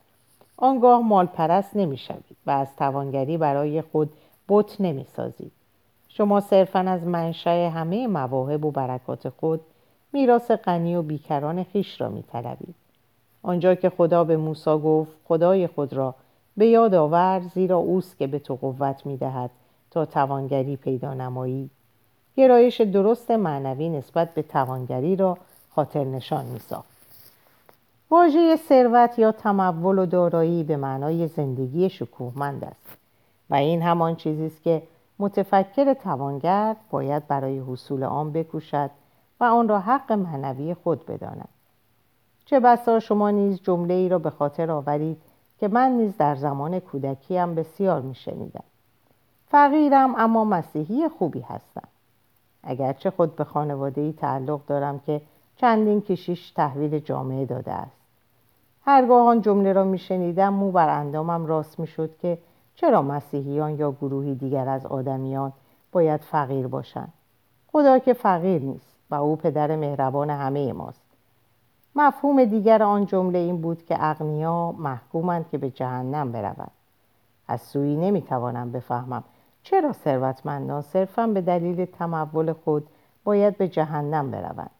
آنگاه 0.57 1.01
مال 1.01 1.25
پرست 1.25 1.75
نمی 1.75 1.97
شوید 1.97 2.37
و 2.45 2.51
از 2.51 2.75
توانگری 2.75 3.37
برای 3.37 3.81
خود 3.81 4.13
بت 4.49 4.81
نمی 4.81 5.05
سازید. 5.15 5.51
شما 6.09 6.39
صرفا 6.39 6.79
از 6.79 7.03
منشأ 7.03 7.69
همه 7.69 8.07
مواهب 8.07 8.65
و 8.65 8.71
برکات 8.71 9.29
خود 9.29 9.61
میراث 10.13 10.51
غنی 10.51 10.95
و 10.95 11.01
بیکران 11.01 11.63
خیش 11.63 12.01
را 12.01 12.09
می 12.09 12.23
طلبید. 12.23 12.75
آنجا 13.43 13.75
که 13.75 13.89
خدا 13.89 14.23
به 14.23 14.37
موسی 14.37 14.77
گفت 14.77 15.11
خدای 15.27 15.67
خود 15.67 15.93
را 15.93 16.15
به 16.57 16.67
یاد 16.67 16.93
آور 16.93 17.41
زیرا 17.53 17.77
اوست 17.77 18.17
که 18.17 18.27
به 18.27 18.39
تو 18.39 18.55
قوت 18.55 19.05
می 19.05 19.17
دهد 19.17 19.49
تا 19.91 20.05
توانگری 20.05 20.75
پیدا 20.75 21.13
نمایی 21.13 21.69
گرایش 22.35 22.81
درست 22.81 23.31
معنوی 23.31 23.89
نسبت 23.89 24.33
به 24.33 24.41
توانگری 24.41 25.15
را 25.15 25.37
خاطر 25.69 26.03
نشان 26.03 26.45
می 26.45 26.59
ساخت. 26.59 26.90
واژه 28.11 28.55
ثروت 28.55 29.19
یا 29.19 29.31
تمول 29.31 29.99
و 29.99 30.05
دارایی 30.05 30.63
به 30.63 30.77
معنای 30.77 31.27
زندگی 31.27 31.89
شکوهمند 31.89 32.63
است. 32.63 32.97
و 33.49 33.55
این 33.55 33.81
همان 33.81 34.15
چیزی 34.15 34.45
است 34.45 34.63
که 34.63 34.83
متفکر 35.19 35.93
توانگر 35.93 36.75
باید 36.89 37.27
برای 37.27 37.59
حصول 37.59 38.03
آن 38.03 38.31
بکوشد 38.31 38.89
و 39.39 39.43
آن 39.43 39.67
را 39.67 39.79
حق 39.79 40.11
معنوی 40.11 40.73
خود 40.73 41.05
بداند. 41.05 41.49
چه 42.45 42.59
بسا 42.59 42.99
شما 42.99 43.29
نیز 43.29 43.61
جمله 43.61 43.93
ای 43.93 44.09
را 44.09 44.19
به 44.19 44.29
خاطر 44.29 44.71
آورید 44.71 45.21
که 45.59 45.67
من 45.67 45.91
نیز 45.91 46.17
در 46.17 46.35
زمان 46.35 46.79
کودکیم 46.79 47.55
بسیار 47.55 48.01
میشنیدم. 48.01 48.63
فقیرم 49.47 50.15
اما 50.17 50.45
مسیحی 50.45 51.09
خوبی 51.09 51.39
هستم. 51.39 51.87
اگرچه 52.63 53.09
خود 53.09 53.35
به 53.35 53.43
خانواده 53.43 54.01
ای 54.01 54.13
تعلق 54.13 54.61
دارم 54.67 54.99
که 54.99 55.21
چندین 55.57 56.01
کشیش 56.01 56.51
تحویل 56.51 56.99
جامعه 56.99 57.45
داده 57.45 57.71
است. 57.71 58.00
هرگاه 58.85 59.27
آن 59.27 59.41
جمله 59.41 59.73
را 59.73 59.83
میشنیدم 59.83 60.53
مو 60.53 60.71
بر 60.71 60.89
اندامم 60.89 61.45
راست 61.45 61.79
می‌شد 61.79 62.17
که 62.17 62.37
چرا 62.75 63.01
مسیحیان 63.01 63.79
یا 63.79 63.91
گروهی 63.91 64.35
دیگر 64.35 64.69
از 64.69 64.85
آدمیان 64.85 65.53
باید 65.91 66.21
فقیر 66.21 66.67
باشند؟ 66.67 67.13
خدا 67.71 67.99
که 67.99 68.13
فقیر 68.13 68.61
نیست 68.61 68.95
و 69.09 69.15
او 69.15 69.35
پدر 69.35 69.75
مهربان 69.75 70.29
همه 70.29 70.73
ماست. 70.73 71.01
مفهوم 71.95 72.45
دیگر 72.45 72.83
آن 72.83 73.05
جمله 73.05 73.39
این 73.39 73.61
بود 73.61 73.85
که 73.85 73.95
اغنیا 73.99 74.71
محکومند 74.71 75.49
که 75.49 75.57
به 75.57 75.69
جهنم 75.69 76.31
بروند 76.31 76.71
از 77.47 77.61
سویی 77.61 77.95
نمی‌توانم 77.95 78.71
بفهمم 78.71 79.23
چرا 79.63 79.93
ثروتمندان 79.93 80.81
صرفا 80.81 81.27
به 81.27 81.41
دلیل 81.41 81.85
تمول 81.85 82.53
خود 82.53 82.87
باید 83.23 83.57
به 83.57 83.67
جهنم 83.67 84.31
بروند. 84.31 84.71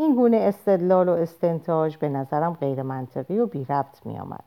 این 0.00 0.14
گونه 0.14 0.36
استدلال 0.36 1.08
و 1.08 1.12
استنتاج 1.12 1.96
به 1.96 2.08
نظرم 2.08 2.52
غیر 2.52 2.82
منطقی 2.82 3.38
و 3.38 3.46
بی 3.46 3.64
ربط 3.64 4.06
می 4.06 4.18
آمد. 4.18 4.44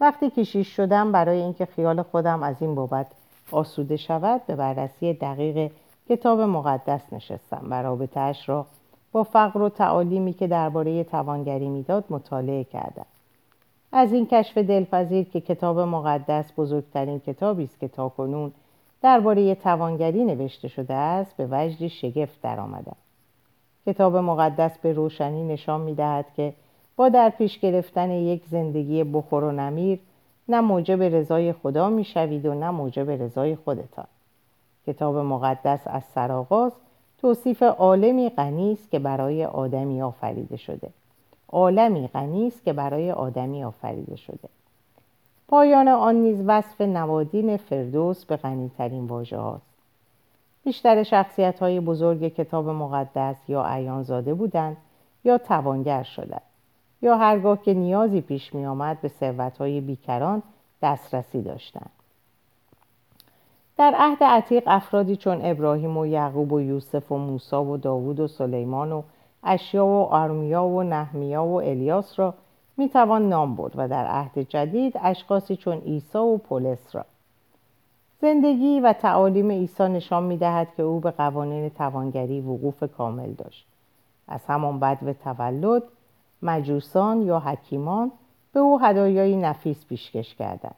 وقتی 0.00 0.30
کشیش 0.30 0.76
شدم 0.76 1.12
برای 1.12 1.40
اینکه 1.40 1.66
خیال 1.66 2.02
خودم 2.02 2.42
از 2.42 2.56
این 2.60 2.74
بابت 2.74 3.06
آسوده 3.52 3.96
شود 3.96 4.46
به 4.46 4.56
بررسی 4.56 5.12
دقیق 5.12 5.72
کتاب 6.08 6.40
مقدس 6.40 7.12
نشستم 7.12 7.66
و 7.70 7.82
رابطهاش 7.82 8.48
را 8.48 8.66
با 9.12 9.22
فقر 9.22 9.62
و 9.62 9.68
تعالیمی 9.68 10.32
که 10.32 10.46
درباره 10.46 11.04
توانگری 11.04 11.68
می‌داد 11.68 12.04
مطالعه 12.10 12.64
کردم 12.64 13.06
از 13.92 14.12
این 14.12 14.26
کشف 14.26 14.58
دلپذیر 14.58 15.24
که 15.24 15.40
کتاب 15.40 15.78
مقدس 15.78 16.52
بزرگترین 16.56 17.20
کتابی 17.20 17.64
است 17.64 17.80
که 17.80 17.88
تاکنون 17.88 18.52
درباره 19.02 19.54
توانگری 19.54 20.24
نوشته 20.24 20.68
شده 20.68 20.94
است 20.94 21.36
به 21.36 21.48
وجدی 21.50 21.88
شگفت 21.88 22.42
درآمدم 22.42 22.96
کتاب 23.86 24.16
مقدس 24.16 24.78
به 24.78 24.92
روشنی 24.92 25.44
نشان 25.44 25.80
می‌دهد 25.80 26.26
که 26.36 26.52
با 26.96 27.08
در 27.08 27.30
پیش 27.30 27.58
گرفتن 27.58 28.10
یک 28.10 28.42
زندگی 28.50 29.04
بخور 29.04 29.44
و 29.44 29.52
نمیر 29.52 29.98
نه 30.48 30.60
موجب 30.60 31.02
رضای 31.02 31.52
خدا 31.52 31.88
می‌شوید 31.88 32.46
و 32.46 32.54
نه 32.54 32.70
موجب 32.70 33.10
رضای 33.10 33.56
خودتان. 33.56 34.06
کتاب 34.86 35.16
مقدس 35.16 35.80
از 35.86 36.02
سرآغاز 36.04 36.72
توصیف 37.20 37.62
عالمی 37.62 38.28
غنی 38.28 38.72
است 38.72 38.90
که 38.90 38.98
برای 38.98 39.44
آدمی 39.44 40.02
آفریده 40.02 40.56
شده. 40.56 40.88
عالمی 41.48 42.08
غنی 42.08 42.46
است 42.46 42.64
که 42.64 42.72
برای 42.72 43.10
آدمی 43.10 43.64
آفریده 43.64 44.16
شده. 44.16 44.48
پایان 45.48 45.88
آن 45.88 46.14
نیز 46.14 46.42
وصف 46.46 46.80
نوادین 46.80 47.56
فردوس 47.56 48.24
به 48.24 48.36
غنیترین 48.36 49.06
واژه 49.06 49.38
هاست. 49.38 49.79
بیشتر 50.64 51.02
شخصیت 51.02 51.60
های 51.60 51.80
بزرگ 51.80 52.28
کتاب 52.28 52.68
مقدس 52.68 53.36
یا 53.48 53.64
عیانزاده 53.64 54.34
بودند 54.34 54.76
یا 55.24 55.38
توانگر 55.38 56.02
شدند 56.02 56.42
یا 57.02 57.16
هرگاه 57.16 57.62
که 57.62 57.74
نیازی 57.74 58.20
پیش 58.20 58.54
می 58.54 58.66
آمد 58.66 59.00
به 59.00 59.08
ثروت 59.08 59.58
های 59.58 59.80
بیکران 59.80 60.42
دسترسی 60.82 61.42
داشتند. 61.42 61.90
در 63.76 63.94
عهد 63.98 64.24
عتیق 64.24 64.62
افرادی 64.66 65.16
چون 65.16 65.40
ابراهیم 65.44 65.96
و 65.96 66.06
یعقوب 66.06 66.52
و 66.52 66.60
یوسف 66.60 67.12
و 67.12 67.16
موسی 67.16 67.56
و 67.56 67.76
داوود 67.76 68.20
و 68.20 68.28
سلیمان 68.28 68.92
و 68.92 69.02
اشیا 69.42 69.86
و 69.86 70.04
آرمیا 70.04 70.64
و 70.64 70.82
نحمیا 70.82 71.44
و 71.44 71.60
الیاس 71.60 72.18
را 72.18 72.34
می 72.76 72.88
توان 72.88 73.28
نام 73.28 73.56
برد 73.56 73.72
و 73.76 73.88
در 73.88 74.06
عهد 74.06 74.38
جدید 74.38 75.00
اشخاصی 75.02 75.56
چون 75.56 75.78
عیسی 75.78 76.18
و 76.18 76.36
پولس 76.36 76.94
را 76.94 77.04
زندگی 78.22 78.80
و 78.80 78.92
تعالیم 78.92 79.50
عیسی 79.50 79.88
نشان 79.88 80.22
می‌دهد 80.22 80.68
که 80.76 80.82
او 80.82 81.00
به 81.00 81.10
قوانین 81.10 81.68
توانگری 81.68 82.40
وقوف 82.40 82.84
کامل 82.96 83.32
داشت. 83.32 83.66
از 84.28 84.40
همان 84.48 84.80
بدو 84.80 85.12
تولد 85.12 85.82
مجوسان 86.42 87.22
یا 87.22 87.38
حکیمان 87.38 88.12
به 88.52 88.60
او 88.60 88.80
هدایایی 88.80 89.36
نفیس 89.36 89.86
پیشکش 89.86 90.34
کردند. 90.34 90.74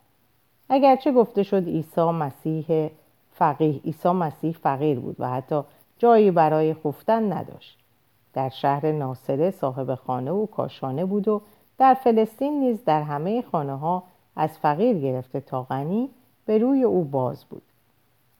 اگرچه 0.68 1.12
گفته 1.12 1.42
شد 1.42 1.68
عیسی 1.68 2.00
مسیح 2.00 2.90
فقیه 3.32 3.80
عیسی 3.84 4.08
مسیح 4.08 4.52
فقیر 4.52 5.00
بود 5.00 5.16
و 5.18 5.30
حتی 5.30 5.62
جایی 5.98 6.30
برای 6.30 6.74
خفتن 6.74 7.32
نداشت. 7.32 7.78
در 8.34 8.48
شهر 8.48 8.92
ناصره 8.92 9.50
صاحب 9.50 9.94
خانه 9.94 10.30
و 10.30 10.46
کاشانه 10.46 11.04
بود 11.04 11.28
و 11.28 11.40
در 11.78 11.94
فلسطین 11.94 12.60
نیز 12.60 12.84
در 12.84 13.02
همه 13.02 13.42
خانه 13.42 13.76
ها 13.78 14.02
از 14.36 14.58
فقیر 14.58 14.98
گرفته 14.98 15.40
تا 15.40 15.62
غنی 15.62 16.10
به 16.46 16.58
روی 16.58 16.82
او 16.82 17.04
باز 17.04 17.44
بود. 17.44 17.62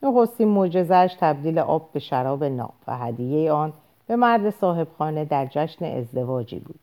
نخستین 0.02 0.48
معجزهاش 0.48 1.14
تبدیل 1.20 1.58
آب 1.58 1.88
به 1.92 2.00
شراب 2.00 2.44
ناب 2.44 2.74
و 2.86 2.96
هدیه 2.96 3.52
آن 3.52 3.72
به 4.06 4.16
مرد 4.16 4.50
صاحب 4.50 4.88
خانه 4.98 5.24
در 5.24 5.46
جشن 5.46 5.84
ازدواجی 5.84 6.58
بود. 6.58 6.80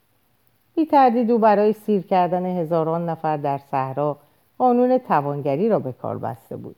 بی 0.75 0.85
تردید 0.85 1.31
او 1.31 1.38
برای 1.38 1.73
سیر 1.73 2.01
کردن 2.01 2.45
هزاران 2.45 3.09
نفر 3.09 3.38
در 3.38 3.57
صحرا 3.57 4.17
قانون 4.57 4.97
توانگری 4.97 5.69
را 5.69 5.79
به 5.79 5.91
کار 5.91 6.17
بسته 6.17 6.57
بود. 6.57 6.75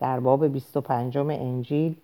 در 0.00 0.20
باب 0.20 0.46
25 0.46 1.18
انجیل 1.18 1.94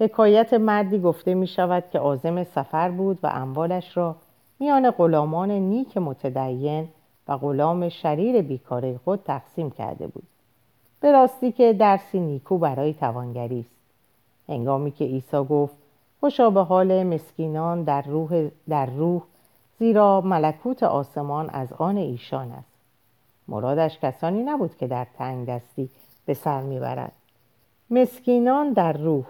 حکایت 0.00 0.54
مردی 0.54 0.98
گفته 0.98 1.34
می 1.34 1.46
شود 1.46 1.84
که 1.92 1.98
عازم 1.98 2.44
سفر 2.44 2.90
بود 2.90 3.18
و 3.22 3.26
اموالش 3.26 3.96
را 3.96 4.16
میان 4.60 4.90
غلامان 4.90 5.50
نیک 5.50 5.96
متدین 5.96 6.88
و 7.28 7.36
غلام 7.36 7.88
شریر 7.88 8.42
بیکاره 8.42 9.00
خود 9.04 9.22
تقسیم 9.24 9.70
کرده 9.70 10.06
بود. 10.06 10.26
به 11.00 11.12
راستی 11.12 11.52
که 11.52 11.72
درسی 11.72 12.20
نیکو 12.20 12.58
برای 12.58 12.94
توانگری 12.94 13.60
است. 13.60 13.78
هنگامی 14.48 14.90
که 14.90 15.04
عیسی 15.04 15.36
گفت 15.36 15.76
خوشا 16.20 16.50
به 16.50 16.62
حال 16.62 17.02
مسکینان 17.02 17.82
در 17.82 18.02
روح, 18.02 18.48
در 18.68 18.86
روح 18.86 19.22
زیرا 19.78 20.20
ملکوت 20.20 20.82
آسمان 20.82 21.50
از 21.50 21.72
آن 21.72 21.96
ایشان 21.96 22.52
است. 22.52 22.78
مرادش 23.48 23.98
کسانی 23.98 24.42
نبود 24.42 24.76
که 24.76 24.86
در 24.86 25.06
تنگ 25.18 25.46
دستی 25.46 25.90
به 26.26 26.34
سر 26.34 26.62
می‌برد 26.62 27.12
مسکینان 27.90 28.72
در 28.72 28.92
روح 28.92 29.24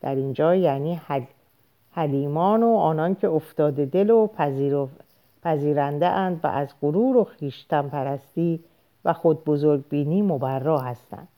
در 0.00 0.14
اینجا 0.14 0.54
یعنی 0.54 1.00
حلیمان 1.92 2.62
و 2.62 2.76
آنان 2.76 3.14
که 3.14 3.28
افتاده 3.28 3.84
دل 3.84 4.10
و 4.10 4.26
پذیرنده 5.44 6.06
اند 6.06 6.40
و 6.42 6.46
از 6.46 6.68
غرور 6.82 7.16
و 7.16 7.24
خیشتن 7.24 7.88
پرستی 7.88 8.60
و 9.04 9.12
خود 9.12 9.44
بزرگ 9.44 9.84
بینی 9.88 10.22
مبرا 10.22 10.78
هستند. 10.78 11.28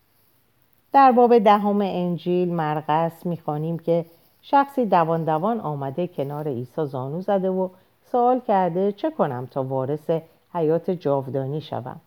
در 0.92 1.12
باب 1.12 1.38
دهم 1.38 1.80
انجیل 1.80 2.54
مرقس 2.54 3.26
می‌خوانیم 3.26 3.78
که 3.78 4.04
شخصی 4.42 4.86
دوان 4.86 5.24
دوان 5.24 5.60
آمده 5.60 6.06
کنار 6.06 6.48
عیسی 6.48 6.86
زانو 6.86 7.20
زده 7.20 7.50
و 7.50 7.68
سوال 8.04 8.40
کرده 8.40 8.92
چه 8.92 9.10
کنم 9.10 9.48
تا 9.50 9.62
وارث 9.62 10.10
حیات 10.54 10.90
جاودانی 10.90 11.60
شوم. 11.60 12.00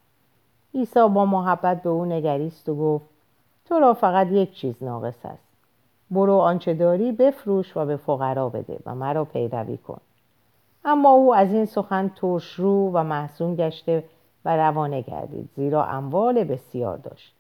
عیسی 0.74 1.00
با 1.00 1.26
محبت 1.26 1.84
به 1.84 1.90
او 1.90 2.06
نگریست 2.06 2.70
و 2.70 2.76
گفت 2.76 3.06
تو 3.66 3.80
را 3.80 3.94
فقط 3.94 4.28
یک 4.28 4.54
چیز 4.54 4.84
ناقص 4.84 5.26
است. 5.26 5.50
برو 6.12 6.38
آنچه 6.38 6.74
داری 6.74 7.12
بفروش 7.12 7.78
و 7.78 7.86
به 7.86 7.98
فقرا 7.98 8.50
بده 8.50 8.80
و 8.86 8.96
مرا 8.96 9.26
پیروی 9.26 9.78
کن. 9.78 10.02
اما 10.86 11.10
او 11.10 11.36
از 11.36 11.54
این 11.54 11.66
سخن 11.66 12.12
ترشرو 12.16 12.92
و 12.94 13.04
محسون 13.04 13.56
گشته 13.56 14.04
و 14.46 14.58
روانه 14.58 15.02
گردید 15.02 15.50
زیرا 15.56 15.86
اموال 15.86 16.44
بسیار 16.44 16.98
داشت. 16.98 17.34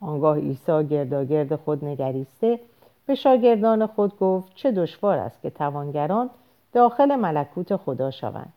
آنگاه 0.00 0.38
عیسی 0.38 0.86
گرداگرد 0.86 1.56
خود 1.56 1.84
نگریسته 1.84 2.60
به 3.06 3.14
شاگردان 3.14 3.86
خود 3.86 4.18
گفت 4.18 4.54
چه 4.54 4.70
دشوار 4.70 5.18
است 5.18 5.42
که 5.42 5.50
توانگران 5.50 6.30
داخل 6.72 7.16
ملکوت 7.16 7.76
خدا 7.76 8.10
شوند. 8.10 8.52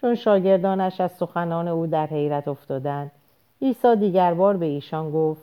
چون 0.00 0.14
شاگردانش 0.14 1.00
از 1.00 1.12
سخنان 1.12 1.68
او 1.68 1.86
در 1.86 2.06
حیرت 2.06 2.48
افتادند 2.48 3.10
عیسی 3.62 3.96
دیگر 3.96 4.34
بار 4.34 4.56
به 4.56 4.66
ایشان 4.66 5.10
گفت 5.10 5.42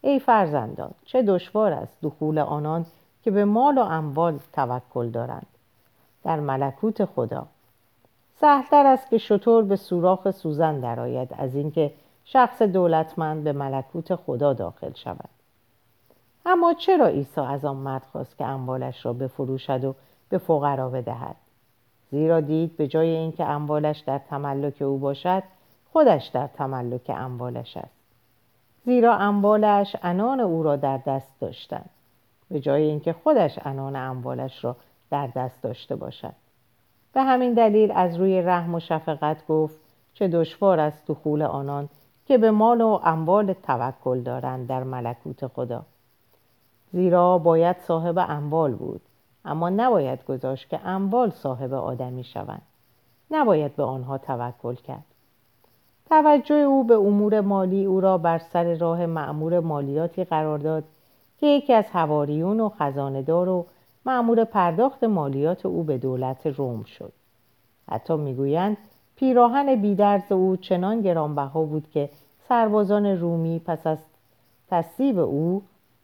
ای 0.00 0.20
فرزندان 0.20 0.90
چه 1.04 1.22
دشوار 1.22 1.72
است 1.72 1.96
دخول 2.02 2.38
آنان 2.38 2.86
که 3.24 3.30
به 3.30 3.44
مال 3.44 3.78
و 3.78 3.80
اموال 3.80 4.38
توکل 4.52 5.10
دارند؟ 5.10 5.46
در 6.24 6.40
ملکوت 6.40 7.04
خدا 7.04 7.46
سهلتر 8.40 8.86
است 8.86 9.10
که 9.10 9.18
شطور 9.18 9.64
به 9.64 9.76
سوراخ 9.76 10.30
سوزن 10.30 10.80
درآید 10.80 11.34
از 11.38 11.54
اینکه 11.54 11.92
شخص 12.24 12.62
دولتمند 12.62 13.44
به 13.44 13.52
ملکوت 13.52 14.14
خدا 14.14 14.52
داخل 14.52 14.92
شود. 14.92 15.28
اما 16.46 16.74
چرا 16.74 17.06
عیسی 17.06 17.40
از 17.40 17.64
آن 17.64 17.76
مرد 17.76 18.02
خواست 18.12 18.38
که 18.38 18.44
اموالش 18.44 19.06
را 19.06 19.12
بفروشد 19.12 19.84
و 19.84 19.94
به 20.28 20.38
فقرا 20.38 20.88
بدهد؟ 20.88 21.36
زیرا 22.10 22.40
دید 22.40 22.76
به 22.76 22.88
جای 22.88 23.08
اینکه 23.08 23.44
اموالش 23.44 23.98
در 23.98 24.18
تملک 24.18 24.82
او 24.82 24.98
باشد 24.98 25.42
خودش 25.92 26.26
در 26.26 26.46
تملک 26.46 27.10
اموالش 27.14 27.76
است. 27.76 27.98
زیرا 28.84 29.16
اموالش 29.16 29.96
انان 30.02 30.40
او 30.40 30.62
را 30.62 30.76
در 30.76 30.96
دست 30.96 31.40
داشتند 31.40 31.90
به 32.50 32.60
جای 32.60 32.82
اینکه 32.82 33.12
خودش 33.12 33.58
انان 33.64 33.96
اموالش 33.96 34.64
را 34.64 34.76
در 35.10 35.26
دست 35.26 35.62
داشته 35.62 35.96
باشد. 35.96 36.47
به 37.18 37.24
همین 37.24 37.54
دلیل 37.54 37.92
از 37.94 38.16
روی 38.16 38.42
رحم 38.42 38.74
و 38.74 38.80
شفقت 38.80 39.46
گفت 39.46 39.78
چه 40.14 40.28
دشوار 40.28 40.80
است 40.80 41.06
دخول 41.06 41.42
آنان 41.42 41.88
که 42.26 42.38
به 42.38 42.50
مال 42.50 42.80
و 42.80 43.00
اموال 43.04 43.52
توکل 43.52 44.20
دارند 44.20 44.66
در 44.66 44.82
ملکوت 44.82 45.46
خدا. 45.46 45.82
زیرا 46.92 47.38
باید 47.38 47.76
صاحب 47.78 48.18
اموال 48.18 48.74
بود 48.74 49.00
اما 49.44 49.70
نباید 49.70 50.24
گذاشت 50.24 50.68
که 50.68 50.86
اموال 50.86 51.30
صاحب 51.30 51.72
آدمی 51.72 52.24
شوند. 52.24 52.62
نباید 53.30 53.76
به 53.76 53.82
آنها 53.82 54.18
توکل 54.18 54.74
کرد. 54.74 55.04
توجه 56.08 56.54
او 56.54 56.84
به 56.84 56.94
امور 56.94 57.40
مالی 57.40 57.84
او 57.84 58.00
را 58.00 58.18
بر 58.18 58.38
سر 58.38 58.74
راه 58.74 59.06
معمور 59.06 59.60
مالیاتی 59.60 60.24
قرار 60.24 60.58
داد 60.58 60.84
که 61.40 61.46
یکی 61.46 61.72
از 61.72 61.86
هواریون 61.92 62.60
و 62.60 62.68
خزاندار 62.68 63.48
و 63.48 63.66
معمور 64.08 64.44
پرداخت 64.44 65.04
مالیات 65.04 65.66
او 65.66 65.82
به 65.82 65.98
دولت 65.98 66.46
روم 66.46 66.82
شد. 66.82 67.12
حتی 67.88 68.16
می‌گویند 68.16 68.76
پیراهن 69.16 69.74
بیدرز 69.74 70.32
او 70.32 70.56
چنان 70.56 71.00
گرانبها 71.00 71.62
بود 71.62 71.90
که 71.90 72.10
سربازان 72.48 73.06
رومی 73.06 73.58
پس 73.66 73.86
از 73.86 73.98
تصیب 74.70 75.18
او 75.18 75.62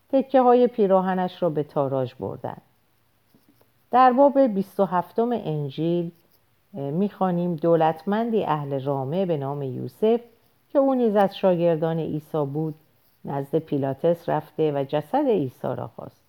تکه 0.08 0.40
های 0.40 0.66
پیراهنش 0.66 1.42
را 1.42 1.50
به 1.50 1.62
تاراج 1.62 2.14
بردند. 2.20 2.62
در 3.90 4.12
باب 4.12 4.38
27 4.38 5.18
انجیل 5.18 6.10
می‌خوانیم 6.72 7.56
دولتمندی 7.56 8.44
اهل 8.44 8.84
رامه 8.84 9.26
به 9.26 9.36
نام 9.36 9.62
یوسف 9.62 10.20
که 10.72 10.78
او 10.78 10.94
نیز 10.94 11.16
از 11.16 11.36
شاگردان 11.36 11.98
عیسی 11.98 12.44
بود 12.44 12.74
نزد 13.24 13.58
پیلاتس 13.58 14.28
رفته 14.28 14.72
و 14.72 14.84
جسد 14.84 15.26
عیسی 15.26 15.68
را 15.68 15.90
خواست. 15.96 16.23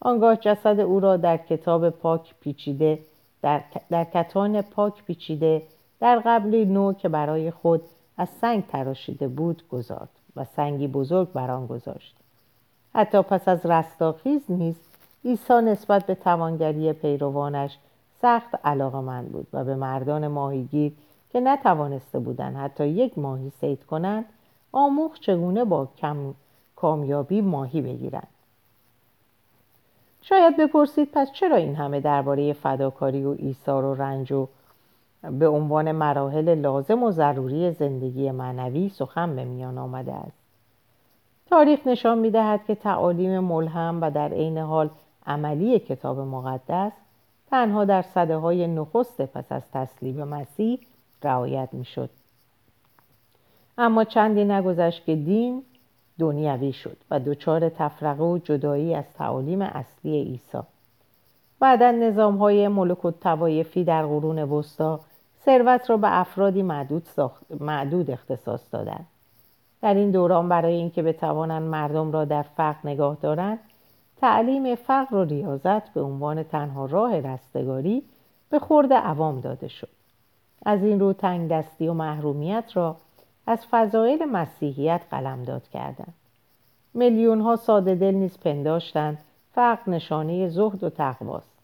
آنگاه 0.00 0.36
جسد 0.36 0.80
او 0.80 1.00
را 1.00 1.16
در 1.16 1.36
کتاب 1.36 1.90
پاک 1.90 2.34
پیچیده 2.40 2.98
در, 3.42 3.62
در 3.90 4.04
کتان 4.04 4.62
پاک 4.62 5.04
پیچیده 5.04 5.62
در 6.00 6.22
قبلی 6.26 6.64
نو 6.64 6.92
که 6.92 7.08
برای 7.08 7.50
خود 7.50 7.82
از 8.16 8.28
سنگ 8.28 8.66
تراشیده 8.66 9.28
بود 9.28 9.68
گذارد 9.68 10.08
و 10.36 10.44
سنگی 10.44 10.88
بزرگ 10.88 11.32
بر 11.32 11.50
آن 11.50 11.66
گذاشت. 11.66 12.16
حتی 12.94 13.22
پس 13.22 13.48
از 13.48 13.66
رستاخیز 13.66 14.42
نیز 14.48 14.76
عیسی 15.24 15.54
نسبت 15.54 16.06
به 16.06 16.14
توانگری 16.14 16.92
پیروانش 16.92 17.78
سخت 18.22 18.54
علاقه 18.64 19.00
من 19.00 19.26
بود 19.26 19.46
و 19.52 19.64
به 19.64 19.74
مردان 19.74 20.28
ماهیگیر 20.28 20.92
که 21.32 21.40
نتوانسته 21.40 22.18
بودند 22.18 22.56
حتی 22.56 22.86
یک 22.88 23.18
ماهی 23.18 23.52
سید 23.60 23.84
کنند 23.84 24.24
آموخ 24.72 25.18
چگونه 25.20 25.64
با 25.64 25.88
کم 25.96 26.34
کامیابی 26.76 27.40
ماهی 27.40 27.82
بگیرند. 27.82 28.28
شاید 30.28 30.56
بپرسید 30.56 31.08
پس 31.12 31.32
چرا 31.32 31.56
این 31.56 31.74
همه 31.74 32.00
درباره 32.00 32.52
فداکاری 32.52 33.24
و 33.24 33.34
ایثار 33.38 33.84
و 33.84 33.94
رنج 33.94 34.32
و 34.32 34.48
به 35.22 35.48
عنوان 35.48 35.92
مراحل 35.92 36.54
لازم 36.54 37.02
و 37.02 37.10
ضروری 37.10 37.70
زندگی 37.70 38.30
معنوی 38.30 38.88
سخن 38.88 39.36
به 39.36 39.44
میان 39.44 39.78
آمده 39.78 40.12
است؟ 40.12 40.38
تاریخ 41.50 41.86
نشان 41.86 42.18
می‌دهد 42.18 42.64
که 42.64 42.74
تعالیم 42.74 43.40
ملهم 43.40 43.98
و 44.02 44.10
در 44.10 44.28
عین 44.28 44.58
حال 44.58 44.90
عملی 45.26 45.78
کتاب 45.78 46.20
مقدس 46.20 46.92
تنها 47.50 47.84
در 47.84 48.02
صده 48.02 48.36
های 48.36 48.66
نخست 48.66 49.22
پس 49.22 49.52
از 49.52 49.70
تسلیم 49.70 50.24
مسیح 50.24 50.78
رعایت 51.22 51.68
می‌شد. 51.72 52.10
اما 53.78 54.04
چندی 54.04 54.44
نگذشت 54.44 55.04
که 55.04 55.16
دین 55.16 55.62
دنیوی 56.18 56.72
شد 56.72 56.96
و 57.10 57.20
دچار 57.20 57.68
تفرقه 57.68 58.24
و 58.24 58.38
جدایی 58.38 58.94
از 58.94 59.04
تعالیم 59.14 59.62
اصلی 59.62 60.22
عیسی. 60.22 60.58
بعدا 61.60 61.90
نظام 61.90 62.36
های 62.36 62.68
ملک 62.68 63.04
و 63.04 63.10
توایفی 63.10 63.84
در 63.84 64.06
قرون 64.06 64.38
وسطا 64.38 65.00
ثروت 65.44 65.90
را 65.90 65.96
به 65.96 66.20
افرادی 66.20 66.62
معدود, 66.62 67.04
ساخت، 67.04 67.42
معدود 67.60 68.10
اختصاص 68.10 68.60
دادند. 68.72 69.06
در 69.82 69.94
این 69.94 70.10
دوران 70.10 70.48
برای 70.48 70.74
اینکه 70.74 71.02
بتوانند 71.02 71.62
مردم 71.62 72.12
را 72.12 72.24
در 72.24 72.42
فقر 72.42 72.78
نگاه 72.84 73.16
دارند 73.22 73.58
تعلیم 74.16 74.74
فقر 74.74 75.16
و 75.16 75.24
ریاضت 75.24 75.88
به 75.88 76.00
عنوان 76.00 76.42
تنها 76.42 76.86
راه 76.86 77.20
رستگاری 77.20 78.02
به 78.50 78.58
خورد 78.58 78.92
عوام 78.92 79.40
داده 79.40 79.68
شد. 79.68 79.88
از 80.66 80.82
این 80.82 81.00
رو 81.00 81.12
تنگ 81.12 81.50
دستی 81.50 81.88
و 81.88 81.92
محرومیت 81.92 82.70
را 82.74 82.96
از 83.48 83.66
فضایل 83.70 84.24
مسیحیت 84.24 85.00
قلمداد 85.10 85.68
کردند. 85.68 86.14
میلیون 86.94 87.40
ها 87.40 87.56
ساده 87.56 87.94
دل 87.94 88.14
نیز 88.14 88.38
پنداشتند. 88.38 89.18
فقر 89.54 89.90
نشانه 89.90 90.48
زهد 90.48 90.84
و 90.84 90.90
تقواست. 90.90 91.58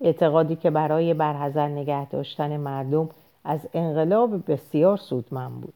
اعتقادی 0.00 0.56
که 0.56 0.70
برای 0.70 1.14
برحضر 1.14 1.68
نگه 1.68 2.08
داشتن 2.08 2.56
مردم 2.56 3.08
از 3.44 3.60
انقلاب 3.74 4.52
بسیار 4.52 4.96
سودمند 4.96 5.60
بود. 5.60 5.74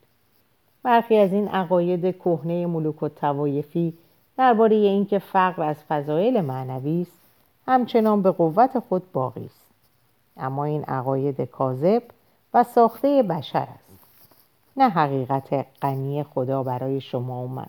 برخی 0.82 1.16
از 1.16 1.32
این 1.32 1.48
عقاید 1.48 2.18
کهنه 2.18 2.66
ملوک 2.66 3.02
و 3.02 3.08
توایفی 3.08 3.94
درباره 4.36 4.76
اینکه 4.76 5.18
فقر 5.18 5.62
از 5.62 5.76
فضایل 5.88 6.40
معنوی 6.40 7.02
است 7.02 7.18
همچنان 7.66 8.22
به 8.22 8.30
قوت 8.30 8.78
خود 8.78 9.12
باقی 9.12 9.44
است. 9.44 9.66
اما 10.36 10.64
این 10.64 10.84
عقاید 10.84 11.40
کاذب 11.40 12.02
و 12.54 12.62
ساخته 12.62 13.22
بشر 13.22 13.68
است. 13.74 13.83
نه 14.76 14.88
حقیقت 14.88 15.66
غنی 15.82 16.22
خدا 16.22 16.62
برای 16.62 17.00
شما 17.00 17.44
و 17.44 17.48
من 17.48 17.66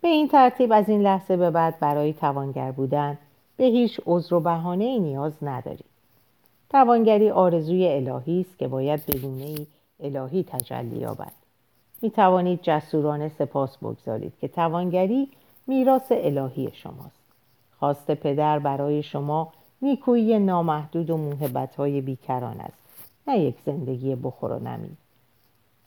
به 0.00 0.08
این 0.08 0.28
ترتیب 0.28 0.72
از 0.72 0.88
این 0.88 1.02
لحظه 1.02 1.36
به 1.36 1.50
بعد 1.50 1.78
برای 1.80 2.12
توانگر 2.12 2.72
بودن 2.72 3.18
به 3.56 3.64
هیچ 3.64 4.00
عذر 4.06 4.34
و 4.34 4.40
بهانه 4.40 4.98
نیاز 4.98 5.32
ندارید. 5.42 5.84
توانگری 6.70 7.30
آرزوی 7.30 7.88
الهی 7.88 8.40
است 8.40 8.58
که 8.58 8.68
باید 8.68 9.06
بدونه 9.06 9.66
الهی 10.00 10.44
تجلی 10.48 10.98
یابد. 10.98 11.32
می 12.02 12.10
توانید 12.10 12.60
جسورانه 12.62 13.28
سپاس 13.28 13.76
بگذارید 13.76 14.32
که 14.40 14.48
توانگری 14.48 15.28
میراث 15.66 16.12
الهی 16.12 16.70
شماست. 16.72 17.24
خواست 17.78 18.10
پدر 18.10 18.58
برای 18.58 19.02
شما 19.02 19.52
نیکویی 19.82 20.38
نامحدود 20.38 21.10
و 21.10 21.36
های 21.78 22.00
بیکران 22.00 22.60
است. 22.60 22.78
نه 23.26 23.38
یک 23.38 23.56
زندگی 23.66 24.14
بخور 24.14 24.52
و 24.52 24.58
نمی 24.58 24.96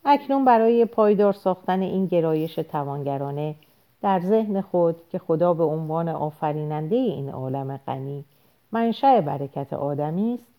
اکنون 0.09 0.45
برای 0.45 0.85
پایدار 0.85 1.33
ساختن 1.33 1.81
این 1.81 2.05
گرایش 2.05 2.55
توانگرانه 2.55 3.55
در 4.01 4.19
ذهن 4.19 4.61
خود 4.61 4.95
که 5.09 5.19
خدا 5.19 5.53
به 5.53 5.63
عنوان 5.63 6.09
آفریننده 6.09 6.95
این 6.95 7.29
عالم 7.29 7.77
غنی 7.77 8.25
منشأ 8.71 9.21
برکت 9.21 9.73
آدمی 9.73 10.33
است 10.33 10.51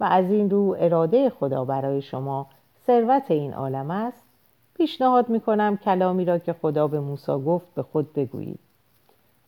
و 0.00 0.04
از 0.04 0.30
این 0.30 0.50
رو 0.50 0.76
اراده 0.78 1.30
خدا 1.30 1.64
برای 1.64 2.02
شما 2.02 2.46
ثروت 2.86 3.30
این 3.30 3.54
عالم 3.54 3.90
است 3.90 4.22
پیشنهاد 4.74 5.28
می 5.28 5.40
کنم 5.40 5.76
کلامی 5.76 6.24
را 6.24 6.38
که 6.38 6.52
خدا 6.52 6.88
به 6.88 7.00
موسی 7.00 7.32
گفت 7.32 7.74
به 7.74 7.82
خود 7.82 8.12
بگویید. 8.12 8.58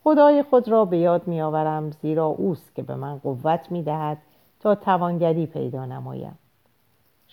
خدای 0.05 0.43
خود 0.43 0.69
را 0.69 0.85
به 0.85 0.99
یاد 0.99 1.29
می 1.29 1.43
آورم 1.43 1.91
زیرا 1.91 2.27
اوست 2.27 2.75
که 2.75 2.83
به 2.83 2.95
من 2.95 3.19
قوت 3.19 3.67
می 3.71 3.83
دهد 3.83 4.19
تا 4.61 4.75
توانگری 4.75 5.47
پیدا 5.47 5.85
نمایم. 5.85 6.39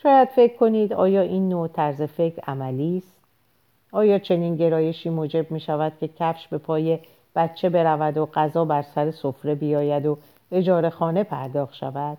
شاید 0.03 0.29
فکر 0.29 0.57
کنید 0.57 0.93
آیا 0.93 1.21
این 1.21 1.49
نوع 1.49 1.67
طرز 1.67 2.01
فکر 2.01 2.41
عملی 2.47 2.97
است؟ 2.97 3.17
آیا 3.91 4.19
چنین 4.19 4.55
گرایشی 4.55 5.09
موجب 5.09 5.51
می 5.51 5.59
شود 5.59 5.93
که 5.99 6.07
کفش 6.07 6.47
به 6.47 6.57
پای 6.57 6.99
بچه 7.35 7.69
برود 7.69 8.17
و 8.17 8.25
غذا 8.25 8.65
بر 8.65 8.81
سر 8.81 9.11
سفره 9.11 9.55
بیاید 9.55 10.05
و 10.05 10.17
اجاره 10.51 10.89
خانه 10.89 11.23
پرداخت 11.23 11.73
شود؟ 11.73 12.17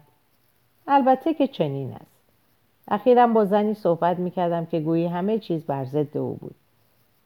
البته 0.89 1.35
که 1.35 1.49
چنین 1.49 1.93
است. 1.93 2.21
اخیرا 2.89 3.27
با 3.27 3.45
زنی 3.45 3.75
صحبت 3.75 4.19
می 4.19 4.31
کردم 4.31 4.67
که 4.67 4.81
گویی 4.81 5.07
همه 5.07 5.39
چیز 5.39 5.65
بر 5.65 5.85
ضد 5.85 6.17
او 6.17 6.35
بود. 6.35 6.55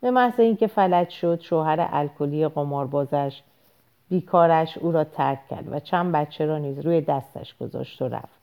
به 0.00 0.10
محض 0.10 0.40
اینکه 0.40 0.66
فلج 0.66 1.08
شد 1.08 1.40
شوهر 1.40 1.88
الکلی 1.92 2.48
قماربازش 2.48 3.42
بیکارش 4.08 4.78
او 4.78 4.92
را 4.92 5.04
ترک 5.04 5.48
کرد 5.50 5.72
و 5.72 5.80
چند 5.80 6.12
بچه 6.12 6.46
را 6.46 6.58
نیز 6.58 6.78
روی 6.78 7.00
دستش 7.00 7.56
گذاشت 7.56 8.02
و 8.02 8.08
رفت. 8.08 8.37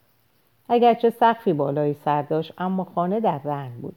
اگرچه 0.70 1.10
سقفی 1.10 1.54
بالای 1.54 1.94
سر 1.94 2.22
داشت 2.22 2.54
اما 2.58 2.84
خانه 2.84 3.20
در 3.20 3.40
رهن 3.44 3.82
بود 3.82 3.96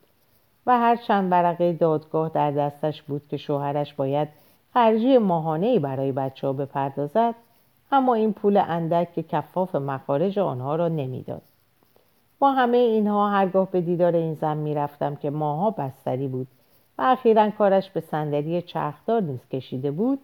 و 0.67 0.79
هر 0.79 0.97
چند 0.97 1.31
برقه 1.31 1.73
دادگاه 1.73 2.31
در 2.35 2.51
دستش 2.51 3.03
بود 3.03 3.23
که 3.31 3.37
شوهرش 3.37 3.95
باید 3.95 4.29
خرجی 4.75 5.19
ماهانه 5.19 5.79
برای 5.79 6.13
بچه 6.13 6.47
ها 6.47 6.53
بپردازد 6.53 7.35
اما 7.93 8.15
این 8.15 8.33
پول 8.33 8.57
اندک 8.57 9.15
که 9.15 9.23
کفاف 9.23 9.75
مخارج 9.75 10.39
آنها 10.39 10.77
را 10.77 10.89
نمی‌داد. 10.89 11.43
با 12.39 12.53
همه 12.53 12.77
اینها 12.77 13.31
هرگاه 13.31 13.71
به 13.71 13.81
دیدار 13.81 14.17
این 14.17 14.35
زن 14.35 14.57
می‌رفتم 14.57 15.17
که 15.17 15.31
ماها 15.31 15.71
بستری 15.71 16.29
بود 16.29 16.47
و 16.99 17.03
اخیرا 17.03 17.51
کارش 17.51 17.91
به 17.91 18.01
صندلی 18.01 18.63
چرخدار 18.63 19.23
نیز 19.23 19.49
کشیده 19.49 19.91
بود 19.91 20.19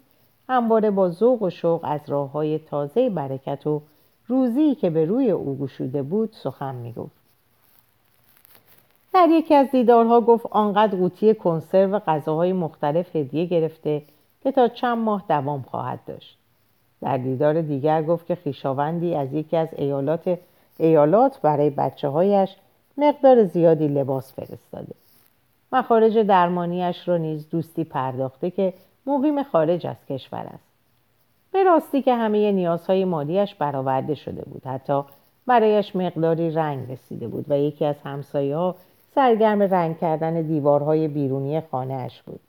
همواره 0.48 0.90
با 0.90 1.11
ذوق 1.11 1.42
و 1.42 1.50
شوق 1.50 1.80
از 1.85 2.00
راه 2.09 2.33
های 2.33 2.59
تازه 2.59 3.11
برکت 3.11 3.66
و 3.66 3.83
روزی 4.28 4.74
که 4.74 4.90
به 4.90 5.04
روی 5.04 5.30
او 5.30 5.58
گشوده 5.58 6.02
بود 6.02 6.32
سخن 6.32 6.74
می‌گفت. 6.74 7.24
در 9.14 9.28
یکی 9.30 9.54
از 9.54 9.70
دیدارها 9.70 10.20
گفت 10.20 10.46
آنقدر 10.46 10.96
قوطی 10.96 11.34
کنسرو 11.34 11.90
و 11.90 11.98
غذاهای 11.98 12.52
مختلف 12.52 13.16
هدیه 13.16 13.44
گرفته 13.44 14.02
که 14.42 14.52
تا 14.52 14.68
چند 14.68 14.98
ماه 14.98 15.24
دوام 15.28 15.62
خواهد 15.62 16.00
داشت. 16.06 16.38
در 17.00 17.16
دیدار 17.16 17.62
دیگر 17.62 18.02
گفت 18.02 18.26
که 18.26 18.34
خیشاوندی 18.34 19.14
از 19.14 19.32
یکی 19.32 19.56
از 19.56 19.68
ایالات 19.76 20.38
ایالات 20.78 21.40
برای 21.40 21.70
بچه 21.70 22.08
هایش 22.08 22.56
مقدار 22.96 23.44
زیادی 23.44 23.88
لباس 23.88 24.34
فرستاده. 24.34 24.94
مخارج 25.72 26.18
درمانیش 26.18 27.08
را 27.08 27.16
نیز 27.16 27.48
دوستی 27.50 27.84
پرداخته 27.84 28.50
که 28.50 28.74
مقیم 29.06 29.42
خارج 29.42 29.87
از 29.87 29.96
کشور 30.08 30.46
است. 30.54 30.73
به 31.54 31.64
راستی 31.64 32.02
که 32.02 32.14
همه 32.14 32.52
نیازهای 32.52 33.04
مالیش 33.04 33.54
برآورده 33.54 34.14
شده 34.14 34.42
بود. 34.42 34.66
حتی 34.66 35.02
برایش 35.46 35.96
مقداری 35.96 36.50
رنگ 36.50 36.92
رسیده 36.92 37.28
بود 37.28 37.44
و 37.48 37.58
یکی 37.58 37.84
از 37.84 37.96
همسایه 38.04 38.56
ها 38.56 38.74
سرگرم 39.14 39.62
رنگ 39.62 39.98
کردن 39.98 40.42
دیوارهای 40.42 41.08
بیرونی 41.08 41.60
خانهاش 41.60 42.22
بود. 42.22 42.40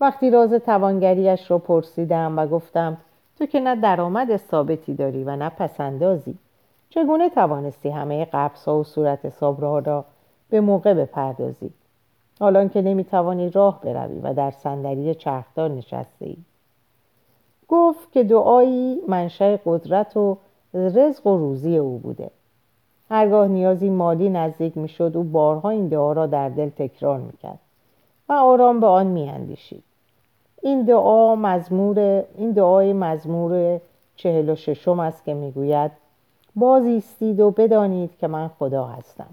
وقتی 0.00 0.30
راز 0.30 0.52
توانگریش 0.52 1.50
را 1.50 1.58
پرسیدم 1.58 2.38
و 2.38 2.46
گفتم 2.46 2.96
تو 3.38 3.46
که 3.46 3.60
نه 3.60 3.76
درآمد 3.76 4.36
ثابتی 4.36 4.94
داری 4.94 5.24
و 5.24 5.36
نه 5.36 5.48
پسندازی 5.48 6.34
چگونه 6.90 7.30
توانستی 7.30 7.88
همه 7.88 8.24
قبضها 8.24 8.78
و 8.78 8.84
صورت 8.84 9.24
حساب 9.24 9.86
را 9.86 10.04
به 10.50 10.60
موقع 10.60 10.94
بپردازی؟ 10.94 11.70
حالا 12.40 12.68
که 12.68 12.82
نمی‌توانی 12.82 13.50
راه 13.50 13.80
بروی 13.80 14.18
و 14.18 14.34
در 14.34 14.50
صندلی 14.50 15.14
چرخدار 15.14 15.70
نشسته 15.70 16.26
ای 16.26 16.36
گفت 17.68 18.12
که 18.12 18.24
دعایی 18.24 19.00
منشأ 19.08 19.56
قدرت 19.66 20.16
و 20.16 20.36
رزق 20.74 21.26
و 21.26 21.36
روزی 21.38 21.76
او 21.76 21.98
بوده. 21.98 22.30
هرگاه 23.10 23.48
نیازی 23.48 23.90
مالی 23.90 24.28
نزدیک 24.28 24.78
می‌شد 24.78 25.12
او 25.14 25.22
بارها 25.22 25.70
این 25.70 25.88
دعا 25.88 26.12
را 26.12 26.26
در 26.26 26.48
دل 26.48 26.68
تکرار 26.68 27.18
می‌کرد 27.18 27.58
و 28.28 28.32
آرام 28.32 28.80
به 28.80 28.86
آن 28.86 29.06
میاندیشید. 29.06 29.82
این 30.62 30.82
دعا 30.82 31.34
مزمور 31.34 32.24
این 32.36 32.52
دعای 32.52 32.92
مزمور 32.92 33.80
چهل 34.16 34.48
و 34.48 34.54
ششم 34.54 35.00
است 35.00 35.24
که 35.24 35.34
می‌گوید 35.34 35.90
باز 36.56 36.84
ایستید 36.84 37.40
و 37.40 37.50
بدانید 37.50 38.10
که 38.20 38.26
من 38.26 38.48
خدا 38.58 38.84
هستم. 38.84 39.28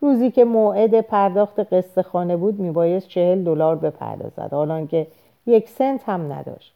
روزی 0.00 0.30
که 0.30 0.44
موعد 0.44 1.00
پرداخت 1.00 1.60
قسط 1.60 2.02
خانه 2.02 2.36
بود 2.36 2.60
میبایست 2.60 3.08
چهل 3.08 3.44
دلار 3.44 3.76
بپردازد 3.76 4.48
حالان 4.52 4.86
که 4.86 5.06
یک 5.46 5.68
سنت 5.68 6.08
هم 6.08 6.32
نداشت. 6.32 6.74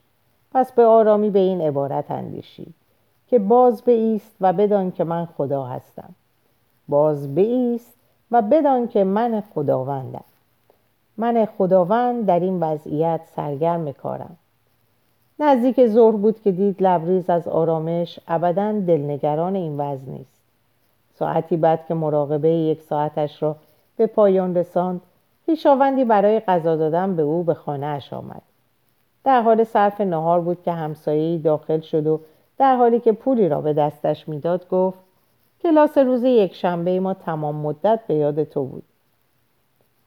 پس 0.57 0.73
به 0.73 0.85
آرامی 0.85 1.31
به 1.31 1.39
این 1.39 1.61
عبارت 1.61 2.11
اندیشید 2.11 2.75
که 3.29 3.39
باز 3.39 3.89
ایست 3.89 4.37
و 4.41 4.53
بدان 4.53 4.91
که 4.91 5.05
من 5.05 5.27
خدا 5.27 5.65
هستم. 5.65 6.15
باز 6.89 7.29
ایست 7.37 7.95
و 8.31 8.43
بدان 8.43 8.89
که 8.89 9.05
من 9.05 9.43
خداوندم. 9.55 10.25
من 11.17 11.49
خداوند 11.59 12.27
در 12.27 12.41
این 12.41 12.61
وضعیت 12.61 13.21
سرگرم 13.37 13.93
کارم. 13.93 14.37
نزدیک 15.39 15.87
ظهر 15.87 16.17
بود 16.17 16.43
که 16.43 16.53
دید 16.53 16.83
لبریز 16.83 17.31
از 17.31 17.49
آرامش 17.49 18.19
ابدا 18.29 18.73
دلنگران 18.73 19.55
این 19.57 19.77
وضع 19.77 20.11
نیست. 20.11 20.41
ساعتی 21.15 21.57
بعد 21.57 21.87
که 21.87 21.95
مراقبه 21.95 22.51
یک 22.51 22.83
ساعتش 22.83 23.43
را 23.43 23.57
به 23.97 24.07
پایان 24.07 24.57
رساند 24.57 25.01
پیشاوندی 25.47 26.05
برای 26.05 26.41
غذا 26.41 26.77
دادن 26.77 27.17
به 27.17 27.23
او 27.23 27.43
به 27.43 27.55
خانه 27.55 27.87
اش 27.87 28.13
آمد. 28.13 28.43
در 29.27 29.43
حال 29.43 29.65
صرف 29.65 30.01
نهار 30.01 30.41
بود 30.41 30.63
که 30.63 30.73
همسایه‌ای 30.73 31.39
داخل 31.39 31.81
شد 31.81 32.07
و 32.07 32.21
در 32.59 32.77
حالی 32.77 33.01
که 33.01 33.13
پولی 33.13 33.49
را 33.49 33.61
به 33.61 33.73
دستش 33.73 34.29
می‌داد 34.29 34.69
گفت 34.69 34.99
کلاس 35.63 35.99
روز 35.99 36.25
یک 36.25 36.55
شنبه 36.55 37.01
ما 37.01 37.15
تمام 37.15 37.55
مدت 37.55 38.01
به 38.07 38.15
یاد 38.15 38.45
تو 38.45 38.65
بود. 38.65 38.83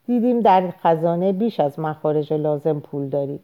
دیدیم 0.08 0.40
در 0.40 0.72
خزانه 0.72 1.32
بیش 1.32 1.60
از 1.60 1.80
مخارج 1.80 2.34
لازم 2.34 2.80
پول 2.80 3.10
داریم. 3.10 3.40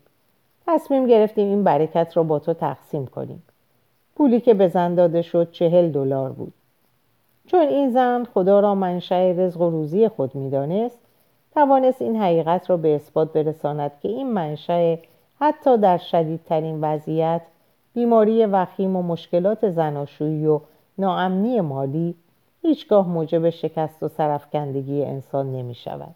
تصمیم 0.67 1.07
گرفتیم 1.07 1.47
این 1.47 1.63
برکت 1.63 2.17
را 2.17 2.23
با 2.23 2.39
تو 2.39 2.53
تقسیم 2.53 3.05
کنیم. 3.05 3.43
پولی 4.15 4.41
که 4.41 4.53
به 4.53 4.67
زن 4.67 4.95
داده 4.95 5.21
شد 5.21 5.51
چهل 5.51 5.91
دلار 5.91 6.31
بود. 6.31 6.53
چون 7.47 7.67
این 7.67 7.89
زن 7.91 8.23
خدا 8.33 8.59
را 8.59 8.75
منشأ 8.75 9.31
رزق 9.31 9.61
و 9.61 9.69
روزی 9.69 10.07
خود 10.07 10.35
می‌دانست 10.35 10.99
توانست 11.53 12.01
این 12.01 12.15
حقیقت 12.15 12.69
را 12.69 12.77
به 12.77 12.95
اثبات 12.95 13.33
برساند 13.33 13.91
که 14.01 14.09
این 14.09 14.31
منشأ 14.31 14.95
حتی 15.39 15.77
در 15.77 15.97
شدیدترین 15.97 16.81
وضعیت 16.81 17.41
بیماری 17.93 18.45
وخیم 18.45 18.95
و 18.95 19.01
مشکلات 19.01 19.69
زناشویی 19.69 20.45
و 20.45 20.59
ناامنی 20.97 21.61
مالی 21.61 22.15
هیچگاه 22.61 23.07
موجب 23.07 23.49
شکست 23.49 24.03
و 24.03 24.07
سرفکندگی 24.07 25.05
انسان 25.05 25.51
نمی 25.51 25.75
شود. 25.75 26.15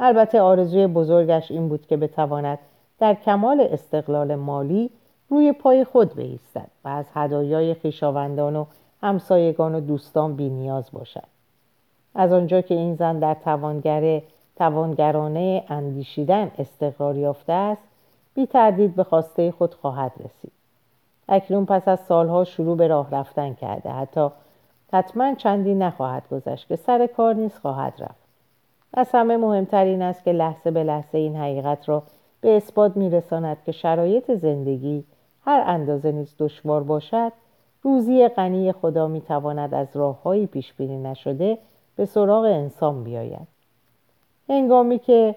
البته 0.00 0.40
آرزوی 0.40 0.86
بزرگش 0.86 1.50
این 1.50 1.68
بود 1.68 1.86
که 1.86 1.96
بتواند 1.96 2.58
در 2.98 3.14
کمال 3.14 3.60
استقلال 3.60 4.34
مالی 4.34 4.90
روی 5.30 5.52
پای 5.52 5.84
خود 5.84 6.14
بایستد 6.14 6.68
و 6.84 6.88
از 6.88 7.06
هدایای 7.14 7.74
خویشاوندان 7.74 8.56
و 8.56 8.64
همسایگان 9.02 9.74
و 9.74 9.80
دوستان 9.80 10.36
بینیاز 10.36 10.92
باشد 10.92 11.26
از 12.14 12.32
آنجا 12.32 12.60
که 12.60 12.74
این 12.74 12.94
زن 12.94 13.18
در 13.18 13.34
توانگر 13.34 14.22
توانگرانه 14.56 15.64
اندیشیدن 15.68 16.50
استقرار 16.58 17.16
یافته 17.16 17.52
است 17.52 17.87
بی 18.38 18.46
تردید 18.46 18.94
به 18.94 19.04
خواسته 19.04 19.50
خود 19.50 19.74
خواهد 19.74 20.12
رسید. 20.24 20.52
اکنون 21.28 21.66
پس 21.66 21.88
از 21.88 22.00
سالها 22.00 22.44
شروع 22.44 22.76
به 22.76 22.86
راه 22.86 23.10
رفتن 23.10 23.54
کرده. 23.54 23.90
حتی 23.90 24.28
حتما 24.92 25.34
چندی 25.34 25.74
نخواهد 25.74 26.22
گذشت 26.30 26.68
که 26.68 26.76
سر 26.76 27.06
کار 27.06 27.34
نیز 27.34 27.58
خواهد 27.58 27.92
رفت. 27.98 28.28
از 28.94 29.08
همه 29.12 29.36
مهمتر 29.36 29.84
این 29.84 30.02
است 30.02 30.24
که 30.24 30.32
لحظه 30.32 30.70
به 30.70 30.84
لحظه 30.84 31.18
این 31.18 31.36
حقیقت 31.36 31.88
را 31.88 32.02
به 32.40 32.56
اثبات 32.56 32.96
میرساند 32.96 33.56
که 33.66 33.72
شرایط 33.72 34.30
زندگی 34.34 35.04
هر 35.44 35.64
اندازه 35.66 36.12
نیز 36.12 36.34
دشوار 36.38 36.82
باشد. 36.82 37.32
روزی 37.82 38.28
غنی 38.28 38.72
خدا 38.72 39.08
می‌تواند 39.08 39.74
از 39.74 39.88
راههایی 39.94 40.46
پیش 40.46 40.72
بینی 40.72 40.98
نشده 41.02 41.58
به 41.96 42.04
سراغ 42.04 42.44
انسان 42.44 43.04
بیاید. 43.04 43.48
هنگامی 44.48 44.98
که 44.98 45.34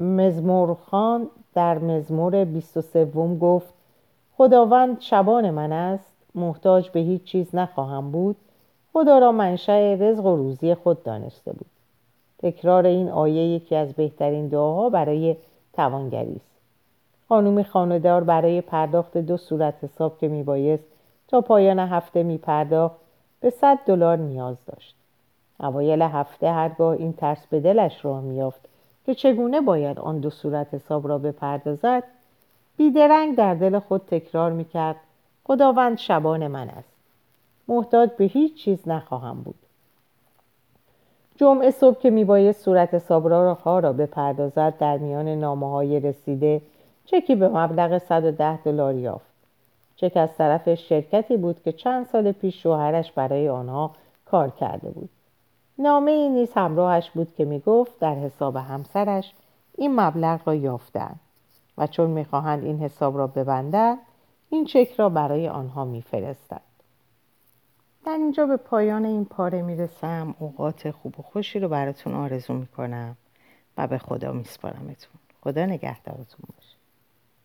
مزمور 0.00 0.74
خان 0.74 1.28
در 1.58 1.78
مزمور 1.78 2.44
23 2.44 3.04
گفت 3.40 3.74
خداوند 4.36 5.00
شبان 5.00 5.50
من 5.50 5.72
است 5.72 6.12
محتاج 6.34 6.90
به 6.90 7.00
هیچ 7.00 7.24
چیز 7.24 7.54
نخواهم 7.54 8.10
بود 8.10 8.36
خدا 8.92 9.18
را 9.18 9.32
منشأ 9.32 9.94
رزق 9.94 10.24
و 10.24 10.36
روزی 10.36 10.74
خود 10.74 11.02
دانسته 11.02 11.52
بود. 11.52 11.66
تکرار 12.38 12.86
این 12.86 13.08
آیه 13.10 13.42
یکی 13.42 13.76
از 13.76 13.94
بهترین 13.94 14.48
دعاها 14.48 14.90
برای 14.90 15.36
توانگری 15.72 16.36
است. 16.36 16.60
خانومی 17.28 17.64
خاندار 17.64 18.24
برای 18.24 18.60
پرداخت 18.60 19.18
دو 19.18 19.36
صورت 19.36 19.74
حساب 19.84 20.18
که 20.18 20.28
میبایست 20.28 20.84
تا 21.28 21.40
پایان 21.40 21.78
هفته 21.78 22.22
میپرداخت 22.22 22.96
به 23.40 23.50
صد 23.50 23.78
دلار 23.86 24.18
نیاز 24.18 24.56
داشت. 24.66 24.94
اوایل 25.60 26.02
هفته 26.02 26.52
هرگاه 26.52 26.92
این 26.92 27.12
ترس 27.12 27.46
به 27.46 27.60
دلش 27.60 28.04
راه 28.04 28.20
میافت 28.20 28.68
که 29.08 29.14
چگونه 29.14 29.60
باید 29.60 29.98
آن 29.98 30.18
دو 30.18 30.30
صورت 30.30 30.74
حساب 30.74 31.08
را 31.08 31.18
بپردازد 31.18 32.02
بیدرنگ 32.76 33.36
در 33.36 33.54
دل 33.54 33.78
خود 33.78 34.02
تکرار 34.06 34.52
می‌کرد 34.52 34.96
خداوند 35.44 35.98
شبان 35.98 36.46
من 36.46 36.68
است. 36.68 36.88
محتاج 37.68 38.10
به 38.18 38.24
هیچ 38.24 38.54
چیز 38.54 38.88
نخواهم 38.88 39.42
بود. 39.42 39.54
جمعه 41.36 41.70
صبح 41.70 41.98
که 42.00 42.10
میبایست 42.10 42.64
صورت 42.64 42.94
حساب 42.94 43.32
ها 43.32 43.78
را 43.78 43.92
بپردازد 43.92 44.74
در 44.78 44.98
میان 44.98 45.28
نامه 45.28 45.70
های 45.70 46.00
رسیده 46.00 46.62
چکی 47.04 47.34
به 47.34 47.48
مبلغ 47.48 47.98
110 47.98 48.56
دلار 48.56 48.94
یافت. 48.94 49.32
چک 49.96 50.12
از 50.16 50.36
طرف 50.38 50.74
شرکتی 50.74 51.36
بود 51.36 51.62
که 51.62 51.72
چند 51.72 52.06
سال 52.06 52.32
پیش 52.32 52.62
شوهرش 52.62 53.12
برای 53.12 53.48
آنها 53.48 53.90
کار 54.24 54.50
کرده 54.50 54.90
بود. 54.90 55.08
نامه 55.78 56.10
ای 56.10 56.28
نیز 56.28 56.52
همراهش 56.52 57.10
بود 57.10 57.34
که 57.34 57.44
می‌گفت 57.44 57.98
در 57.98 58.14
حساب 58.14 58.56
همسرش 58.56 59.32
این 59.74 60.00
مبلغ 60.00 60.40
را 60.44 60.54
یافتند 60.54 61.20
و 61.78 61.86
چون 61.86 62.10
می‌خواهند 62.10 62.64
این 62.64 62.78
حساب 62.78 63.18
را 63.18 63.26
ببندند 63.26 63.98
این 64.50 64.64
چک 64.64 64.94
را 64.96 65.08
برای 65.08 65.48
آنها 65.48 65.84
میفرستند. 65.84 66.60
در 68.06 68.12
اینجا 68.12 68.46
به 68.46 68.56
پایان 68.56 69.04
این 69.04 69.24
پاره 69.24 69.62
می‌رسم. 69.62 70.34
اوقات 70.38 70.90
خوب 70.90 71.20
و 71.20 71.22
خوشی 71.22 71.58
رو 71.58 71.68
براتون 71.68 72.14
آرزو 72.14 72.54
می‌کنم 72.54 73.16
و 73.76 73.86
به 73.86 73.98
خدا 73.98 74.32
میسپارمتون. 74.32 75.20
خدا 75.44 75.66
نگهدارتون 75.66 76.48
باشه. 76.56 76.77